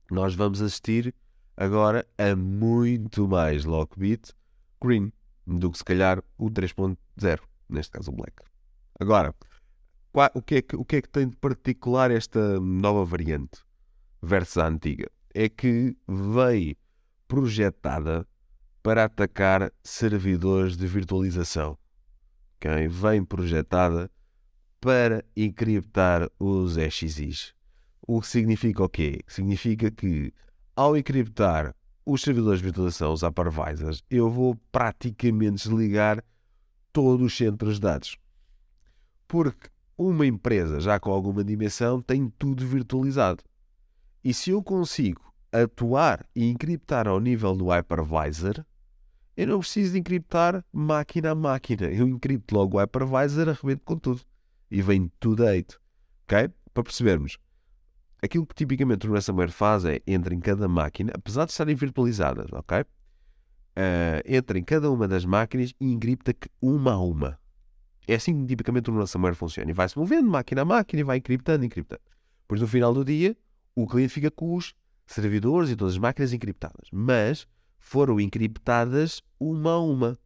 nós 0.10 0.34
vamos 0.34 0.60
assistir 0.60 1.14
agora 1.56 2.08
a 2.18 2.36
muito 2.36 3.28
mais 3.28 3.66
Lockbit 3.66 4.34
Green 4.82 5.12
do 5.46 5.72
que 5.72 5.78
se 5.78 5.84
calhar 5.84 6.24
o 6.40 6.50
3.0, 6.50 7.40
neste 7.70 7.92
caso 7.92 8.10
o 8.10 8.16
Black. 8.16 8.44
Agora, 9.00 9.36
o 10.34 10.42
que, 10.42 10.56
é 10.56 10.62
que, 10.62 10.76
o 10.76 10.84
que 10.84 10.96
é 10.96 11.02
que 11.02 11.10
tem 11.10 11.30
de 11.30 11.36
particular 11.36 12.10
esta 12.10 12.60
nova 12.60 13.06
variante 13.06 13.62
versus 14.22 14.58
a 14.58 14.68
antiga? 14.68 15.10
É 15.34 15.48
que 15.48 15.96
veio 16.08 16.76
projetada 17.28 18.28
para 18.82 19.04
atacar 19.04 19.72
servidores 19.84 20.76
de 20.76 20.88
virtualização. 20.88 21.78
Okay? 22.56 22.88
Vem 22.88 23.24
projetada 23.24 24.10
para 24.82 25.24
encriptar 25.36 26.28
os 26.40 26.78
EXIs. 26.78 27.54
O 28.02 28.22
que 28.22 28.28
significa 28.28 28.84
o 28.84 28.90
quê? 28.90 29.20
Significa 29.28 29.92
que 29.92 30.34
ao 30.76 30.98
encriptar 30.98 31.76
os 32.06 32.22
servidores 32.22 32.60
de 32.60 32.66
virtualização, 32.66 33.12
os 33.12 33.22
hypervisors, 33.22 34.02
eu 34.10 34.30
vou 34.30 34.56
praticamente 34.72 35.64
desligar 35.64 36.24
todos 36.94 37.26
os 37.26 37.38
centros 37.38 37.76
de 37.76 37.82
dados. 37.82 38.18
Porque 39.28 39.68
uma 39.98 40.26
empresa 40.26 40.80
já 40.80 41.00
com 41.00 41.12
alguma 41.12 41.44
dimensão 41.44 42.02
tem 42.02 42.32
tudo 42.38 42.66
virtualizado. 42.66 43.44
E 44.24 44.34
se 44.34 44.52
eu 44.52 44.62
consigo 44.62 45.34
atuar 45.52 46.26
e 46.36 46.50
encriptar 46.50 47.08
ao 47.08 47.20
nível 47.20 47.56
do 47.56 47.68
hypervisor, 47.70 48.64
eu 49.36 49.48
não 49.48 49.60
preciso 49.60 49.94
de 49.94 50.00
encriptar 50.00 50.64
máquina 50.72 51.32
a 51.32 51.36
máquina. 51.36 51.88
Eu 51.88 52.08
encripto 52.08 52.56
logo 52.56 52.78
o 52.78 52.80
hypervisor, 52.80 53.50
arrebento 53.50 53.84
com 53.86 53.98
tudo. 53.98 54.22
E 54.70 54.82
vem 54.82 55.12
tudo 55.20 55.46
deito. 55.46 55.80
Ok? 56.24 56.50
Para 56.74 56.84
percebermos. 56.84 57.38
Aquilo 58.22 58.46
que 58.46 58.56
tipicamente 58.56 59.08
o 59.08 59.14
ransomware 59.14 59.52
faz 59.52 59.86
é 59.86 60.02
entra 60.08 60.34
em 60.34 60.40
cada 60.40 60.68
máquina, 60.68 61.12
apesar 61.16 61.46
de 61.46 61.52
estarem 61.52 61.76
virtualizadas, 61.76 62.52
ok? 62.52 62.82
Uh, 62.82 64.22
entra 64.26 64.58
em 64.58 64.64
cada 64.64 64.90
uma 64.90 65.08
das 65.08 65.24
máquinas 65.24 65.72
e 65.80 65.92
encripta 65.92 66.36
uma 66.60 66.94
a 66.94 67.00
uma. 67.00 67.40
É 68.08 68.16
assim 68.16 68.40
que 68.42 68.48
tipicamente 68.48 68.90
o 68.90 68.96
ransomware 68.96 69.36
funciona. 69.36 69.70
E 69.70 69.74
vai-se 69.74 69.98
movendo 69.98 70.30
máquina 70.30 70.62
a 70.62 70.66
máquina 70.66 71.02
e 71.02 71.04
vai 71.04 71.18
encriptando, 71.18 71.66
encriptando. 71.66 72.02
Pois 72.48 72.62
no 72.62 72.68
final 72.68 72.94
do 72.94 73.04
dia, 73.04 73.36
o 73.76 73.86
cliente 73.86 74.14
fica 74.14 74.32
com 74.32 74.56
os 74.56 74.74
servidores 75.06 75.70
e 75.70 75.76
todas 75.76 75.96
as 75.96 76.00
máquinas 76.00 76.32
encriptadas. 76.32 76.88
Mas 76.92 77.48
foram 77.78 78.20
encriptadas 78.20 79.22
uma 79.40 79.72
a 79.72 79.80
uma. 79.80 80.18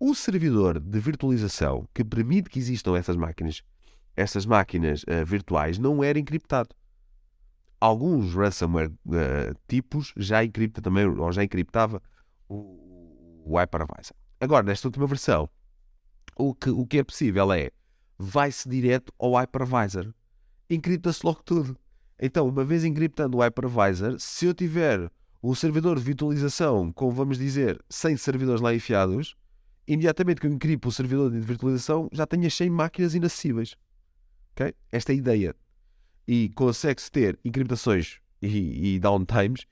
O 0.00 0.14
servidor 0.14 0.80
de 0.80 0.98
virtualização 0.98 1.86
que 1.94 2.02
permite 2.02 2.48
que 2.48 2.58
existam 2.58 2.96
essas 2.96 3.16
máquinas, 3.16 3.62
essas 4.16 4.46
máquinas 4.46 5.02
uh, 5.02 5.24
virtuais, 5.24 5.78
não 5.78 6.02
era 6.02 6.18
encriptado 6.18 6.74
alguns 7.82 8.32
ransomware 8.32 8.88
uh, 8.88 9.58
tipos 9.66 10.14
já 10.16 10.44
encripta 10.44 10.80
também, 10.80 11.04
ou 11.04 11.32
já 11.32 11.42
encriptava 11.42 12.00
o, 12.48 13.42
o 13.44 13.58
hypervisor. 13.58 14.16
Agora, 14.40 14.62
nesta 14.62 14.86
última 14.86 15.04
versão, 15.04 15.50
o 16.36 16.54
que, 16.54 16.70
o 16.70 16.86
que 16.86 16.98
é 16.98 17.04
possível 17.04 17.52
é 17.52 17.70
vai-se 18.18 18.68
direto 18.68 19.12
ao 19.18 19.32
hypervisor. 19.34 20.12
Encripta-se 20.70 21.24
logo 21.24 21.42
tudo. 21.42 21.76
Então, 22.20 22.48
uma 22.48 22.64
vez 22.64 22.84
encriptando 22.84 23.38
o 23.38 23.40
hypervisor, 23.40 24.18
se 24.18 24.46
eu 24.46 24.54
tiver 24.54 25.10
um 25.42 25.54
servidor 25.54 25.98
de 25.98 26.04
virtualização 26.04 26.92
com, 26.92 27.10
vamos 27.10 27.36
dizer, 27.36 27.82
100 27.90 28.16
servidores 28.16 28.60
lá 28.60 28.72
enfiados, 28.72 29.34
imediatamente 29.88 30.40
que 30.40 30.46
eu 30.46 30.52
encripo 30.52 30.88
o 30.88 30.92
servidor 30.92 31.30
de 31.32 31.40
virtualização, 31.40 32.08
já 32.12 32.26
tenho 32.26 32.46
as 32.46 32.54
100 32.54 32.70
máquinas 32.70 33.14
inacessíveis. 33.14 33.74
Okay? 34.52 34.74
Esta 34.92 35.12
é 35.12 35.14
a 35.14 35.18
ideia 35.18 35.56
e 36.26 36.50
consegue-se 36.50 37.10
ter 37.10 37.38
encriptações 37.44 38.20
e, 38.40 38.94
e 38.94 38.98
downtimes 39.00 39.66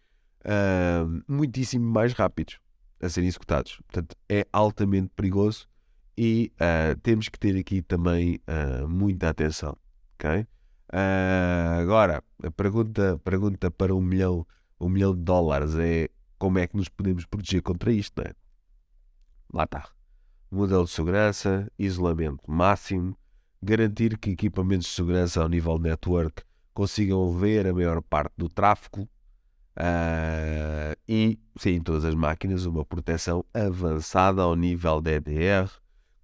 uh, 0.45 1.23
muitíssimo 1.29 1.85
mais 1.85 2.13
rápidos 2.13 2.59
a 3.01 3.09
serem 3.09 3.29
executados. 3.29 3.77
Portanto, 3.87 4.17
é 4.29 4.47
altamente 4.53 5.11
perigoso 5.15 5.69
e 6.17 6.53
uh, 6.57 6.99
temos 7.01 7.29
que 7.29 7.39
ter 7.39 7.57
aqui 7.59 7.83
também 7.83 8.41
uh, 8.47 8.89
muita 8.89 9.29
atenção. 9.29 9.77
Okay? 10.15 10.47
agora, 11.81 12.23
a 12.43 12.51
pergunta, 12.51 13.19
pergunta 13.23 13.71
para 13.71 13.95
um 13.95 14.01
milhão, 14.01 14.45
um 14.79 14.89
milhão 14.89 15.15
de 15.15 15.23
dólares 15.23 15.77
é 15.77 16.09
como 16.37 16.59
é 16.59 16.67
que 16.67 16.77
nos 16.77 16.89
podemos 16.89 17.25
proteger 17.25 17.63
contra 17.63 17.93
isto? 17.93 18.21
é? 18.23 18.33
Lá 19.53 19.65
está. 19.65 19.89
Modelo 20.51 20.85
de 20.85 20.91
segurança, 20.91 21.71
isolamento 21.79 22.51
máximo, 22.51 23.17
garantir 23.63 24.19
que 24.19 24.31
equipamentos 24.31 24.89
de 24.89 24.95
segurança 24.95 25.43
ao 25.43 25.49
nível 25.49 25.79
network 25.79 26.43
consigam 26.73 27.33
ver 27.33 27.67
a 27.67 27.73
maior 27.73 28.01
parte 28.03 28.33
do 28.37 28.49
tráfego 28.49 29.03
uh, 29.77 30.97
e, 31.07 31.39
sim, 31.57 31.71
em 31.71 31.83
todas 31.83 32.05
as 32.05 32.15
máquinas, 32.15 32.65
uma 32.65 32.85
proteção 32.85 33.45
avançada 33.53 34.43
ao 34.43 34.57
nível 34.57 35.01
de 35.01 35.17
EDR, 35.17 35.71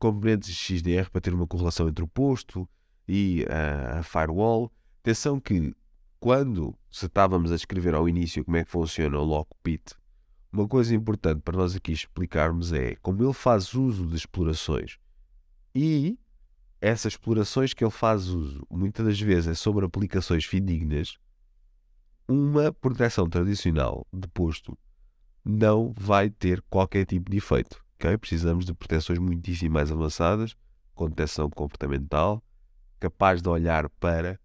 componentes 0.07 0.55
XDR 0.55 1.11
para 1.11 1.21
ter 1.21 1.35
uma 1.35 1.49
correlação 1.49 1.89
entre 1.89 2.05
o 2.05 2.07
posto 2.07 2.69
e 3.09 3.45
uh, 3.49 3.99
a 3.99 4.03
firewall. 4.05 4.73
Atenção 5.01 5.41
que 5.41 5.75
quando 6.21 6.77
se 6.89 7.07
estávamos 7.07 7.51
a 7.51 7.57
escrever 7.57 7.93
ao 7.93 8.09
início 8.09 8.45
como 8.45 8.57
é 8.57 8.65
que 8.65 8.71
funciona 8.71 9.19
o 9.19 9.25
Lockpit, 9.25 9.95
uma 10.53 10.69
coisa 10.69 10.95
importante 10.95 11.41
para 11.43 11.59
nós 11.59 11.75
aqui 11.75 11.91
explicarmos 11.91 12.73
é 12.73 12.95
como 13.03 13.23
ele 13.23 13.33
faz 13.33 13.75
uso 13.75 14.07
de 14.07 14.17
explorações 14.17 14.97
e 15.75 16.17
essas 16.81 17.15
explorações 17.15 17.75
que 17.75 17.83
ele 17.83 17.91
faz 17.91 18.29
uso, 18.29 18.65
muitas 18.71 19.05
das 19.05 19.21
vezes 19.21 19.49
é 19.49 19.55
sobre 19.55 19.85
aplicações 19.85 20.45
fidedignas, 20.45 21.19
uma 22.29 22.73
proteção 22.73 23.29
tradicional 23.29 24.07
de 24.13 24.29
posto 24.29 24.79
não 25.45 25.93
vai 25.97 26.31
ter 26.31 26.63
qualquer 26.71 27.05
tipo 27.07 27.31
de 27.31 27.39
efeito. 27.39 27.86
Okay? 27.97 28.17
Precisamos 28.17 28.65
de 28.65 28.75
proteções 28.75 29.19
muitíssimo 29.19 29.75
mais 29.75 29.91
avançadas, 29.91 30.57
com 30.95 31.09
detecção 31.09 31.51
comportamental, 31.51 32.43
capaz 32.99 33.43
de 33.43 33.49
olhar 33.49 33.89
para 33.91 34.39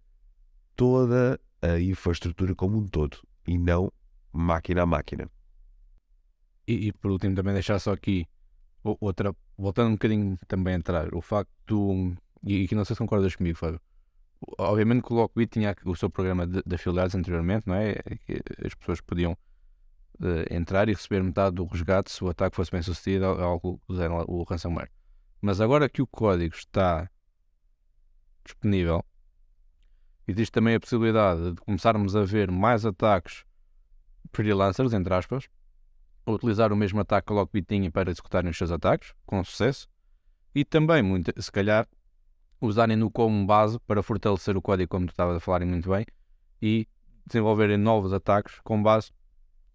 toda 0.76 1.40
a 1.60 1.78
infraestrutura 1.78 2.54
como 2.54 2.78
um 2.78 2.86
todo 2.86 3.18
e 3.46 3.56
não 3.56 3.92
máquina 4.32 4.82
a 4.82 4.86
máquina. 4.86 5.30
E, 6.66 6.88
e 6.88 6.92
por 6.92 7.10
último, 7.10 7.34
também 7.34 7.54
deixar 7.54 7.78
só 7.78 7.92
aqui 7.92 8.26
outra, 8.82 9.34
voltando 9.56 9.88
um 9.88 9.92
bocadinho 9.92 10.36
também 10.48 10.74
a 10.74 10.76
entrar, 10.76 11.14
o 11.14 11.20
facto 11.20 12.14
e 12.42 12.64
aqui 12.64 12.74
não 12.74 12.84
sei 12.84 12.94
se 12.94 12.98
concordas 12.98 13.36
comigo, 13.36 13.56
Fábio. 13.56 13.80
Obviamente 14.58 15.02
que 15.04 15.12
o 15.12 15.16
Lockbit 15.16 15.52
tinha 15.52 15.76
o 15.84 15.94
seu 15.94 16.10
programa 16.10 16.46
de, 16.46 16.60
de 16.66 16.74
afiliados 16.74 17.14
anteriormente, 17.14 17.68
não 17.68 17.76
é? 17.76 17.94
As 18.64 18.74
pessoas 18.74 19.00
podiam 19.00 19.36
entrar 20.50 20.88
e 20.88 20.92
receber 20.92 21.22
metade 21.22 21.56
do 21.56 21.64
resgate 21.64 22.10
se 22.10 22.22
o 22.22 22.28
ataque 22.28 22.56
fosse 22.56 22.70
bem 22.70 22.82
sucedido, 22.82 23.26
algo 23.26 23.80
usaram 23.88 24.24
o 24.28 24.42
ransomware. 24.44 24.90
Mas 25.40 25.60
agora 25.60 25.88
que 25.88 26.00
o 26.00 26.06
código 26.06 26.54
está 26.54 27.10
disponível, 28.44 29.04
existe 30.26 30.52
também 30.52 30.74
a 30.74 30.80
possibilidade 30.80 31.52
de 31.52 31.60
começarmos 31.60 32.14
a 32.14 32.22
ver 32.22 32.50
mais 32.50 32.86
ataques 32.86 33.44
freelancers, 34.32 34.92
entre 34.92 35.12
aspas, 35.12 35.48
a 36.24 36.32
utilizar 36.32 36.72
o 36.72 36.76
mesmo 36.76 37.00
ataque 37.00 37.26
que 37.26 37.32
o 37.32 37.36
Lockbit 37.36 37.66
tinha 37.66 37.90
para 37.90 38.10
executarem 38.10 38.50
os 38.50 38.56
seus 38.56 38.70
ataques, 38.70 39.12
com 39.26 39.42
sucesso, 39.42 39.88
e 40.54 40.64
também, 40.64 41.02
muito, 41.02 41.32
se 41.40 41.50
calhar, 41.50 41.88
usarem-no 42.60 43.10
como 43.10 43.44
base 43.44 43.78
para 43.80 44.02
fortalecer 44.02 44.56
o 44.56 44.62
código, 44.62 44.88
como 44.88 45.06
tu 45.06 45.10
estavas 45.10 45.36
a 45.36 45.40
falar 45.40 45.64
muito 45.66 45.90
bem, 45.90 46.06
e 46.60 46.86
desenvolverem 47.26 47.76
novos 47.76 48.12
ataques 48.12 48.60
com 48.62 48.80
base 48.80 49.10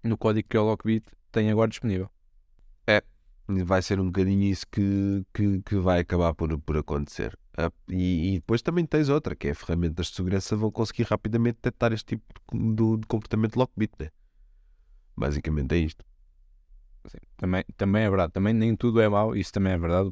no 0.04 0.18
código 0.18 0.48
que 0.48 0.58
o 0.58 0.64
Lockbit 0.64 1.06
tem 1.32 1.50
agora 1.52 1.70
disponível. 1.70 2.10
É, 2.86 3.04
vai 3.48 3.82
ser 3.82 4.00
um 4.00 4.08
bocadinho 4.08 4.44
isso 4.44 4.66
que, 4.72 5.26
que, 5.34 5.62
que 5.62 5.76
vai 5.76 6.00
acabar 6.00 6.34
por, 6.34 6.58
por 6.60 6.78
acontecer. 6.78 7.38
Ah, 7.58 7.72
e, 7.90 8.36
e, 8.36 8.40
depois 8.40 8.62
também 8.62 8.86
tens 8.86 9.10
outra, 9.10 9.36
que 9.36 9.48
é 9.48 9.54
ferramentas 9.54 10.08
de 10.08 10.16
segurança 10.16 10.56
vão 10.56 10.72
conseguir 10.72 11.04
rapidamente 11.04 11.56
detectar 11.56 11.92
este 11.92 12.18
tipo 12.18 12.24
de, 12.54 13.02
de 13.02 13.08
comportamento 13.08 13.54
de 13.54 13.60
Lockbit. 13.60 13.94
Né? 14.00 14.10
Basicamente 15.16 15.74
é 15.74 15.78
isto. 15.80 16.06
Sim, 17.08 17.18
também, 17.36 17.64
também 17.76 18.04
é 18.04 18.10
verdade. 18.10 18.34
Também 18.34 18.54
nem 18.54 18.76
tudo 18.76 19.02
é 19.02 19.10
mau, 19.10 19.36
isso 19.36 19.52
também 19.52 19.74
é 19.74 19.78
verdade. 19.78 20.12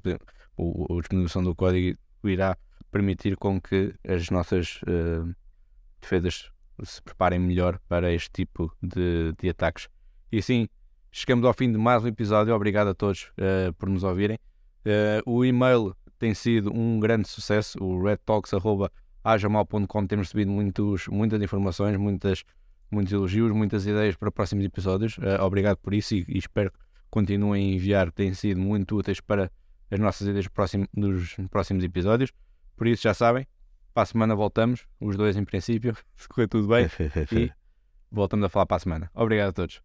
O, 0.57 0.97
a 0.97 1.01
disponibilização 1.01 1.43
do 1.43 1.55
código 1.55 1.97
irá 2.23 2.57
permitir 2.91 3.35
com 3.37 3.59
que 3.61 3.93
as 4.07 4.29
nossas 4.29 4.81
uh, 4.83 5.35
defesas 6.01 6.49
se 6.83 7.01
preparem 7.01 7.39
melhor 7.39 7.79
para 7.87 8.11
este 8.11 8.29
tipo 8.31 8.71
de, 8.81 9.33
de 9.39 9.49
ataques. 9.49 9.87
E 10.31 10.39
assim, 10.39 10.67
chegamos 11.11 11.45
ao 11.45 11.53
fim 11.53 11.71
de 11.71 11.77
mais 11.77 12.03
um 12.03 12.07
episódio. 12.07 12.53
Obrigado 12.53 12.89
a 12.89 12.93
todos 12.93 13.31
uh, 13.39 13.73
por 13.73 13.89
nos 13.89 14.03
ouvirem. 14.03 14.37
Uh, 14.85 15.29
o 15.29 15.45
e-mail 15.45 15.95
tem 16.19 16.33
sido 16.33 16.73
um 16.73 16.99
grande 16.99 17.27
sucesso, 17.27 17.77
o 17.81 18.03
redtalks.ajamal.com. 18.03 20.07
Temos 20.07 20.27
recebido 20.27 20.51
muitos, 20.51 21.07
muitas 21.07 21.41
informações, 21.41 21.97
muitas, 21.97 22.43
muitos 22.91 23.13
elogios, 23.13 23.51
muitas 23.51 23.85
ideias 23.85 24.15
para 24.15 24.31
próximos 24.31 24.65
episódios. 24.65 25.17
Uh, 25.17 25.41
obrigado 25.41 25.77
por 25.77 25.93
isso 25.93 26.15
e, 26.15 26.25
e, 26.27 26.37
espero 26.37 26.71
que 26.71 26.77
continuem 27.09 27.71
a 27.71 27.75
enviar, 27.75 28.11
têm 28.11 28.33
sido 28.33 28.59
muito 28.59 28.97
úteis 28.97 29.21
para 29.21 29.51
as 29.89 29.99
nossas 29.99 30.27
ideias 30.27 30.47
próximo, 30.47 30.87
nos 30.93 31.35
próximos 31.49 31.83
episódios. 31.83 32.31
Por 32.75 32.87
isso, 32.87 33.03
já 33.03 33.13
sabem, 33.13 33.47
para 33.95 34.03
a 34.03 34.05
semana 34.05 34.35
voltamos, 34.35 34.85
os 34.99 35.15
dois 35.15 35.37
em 35.37 35.45
princípio, 35.45 35.95
se 36.17 36.27
correr 36.27 36.49
tudo 36.49 36.67
bem, 36.67 36.85
e 37.31 37.49
voltamos 38.11 38.45
a 38.45 38.49
falar 38.49 38.65
para 38.65 38.75
a 38.75 38.79
semana. 38.79 39.09
Obrigado 39.15 39.49
a 39.49 39.53
todos. 39.53 39.81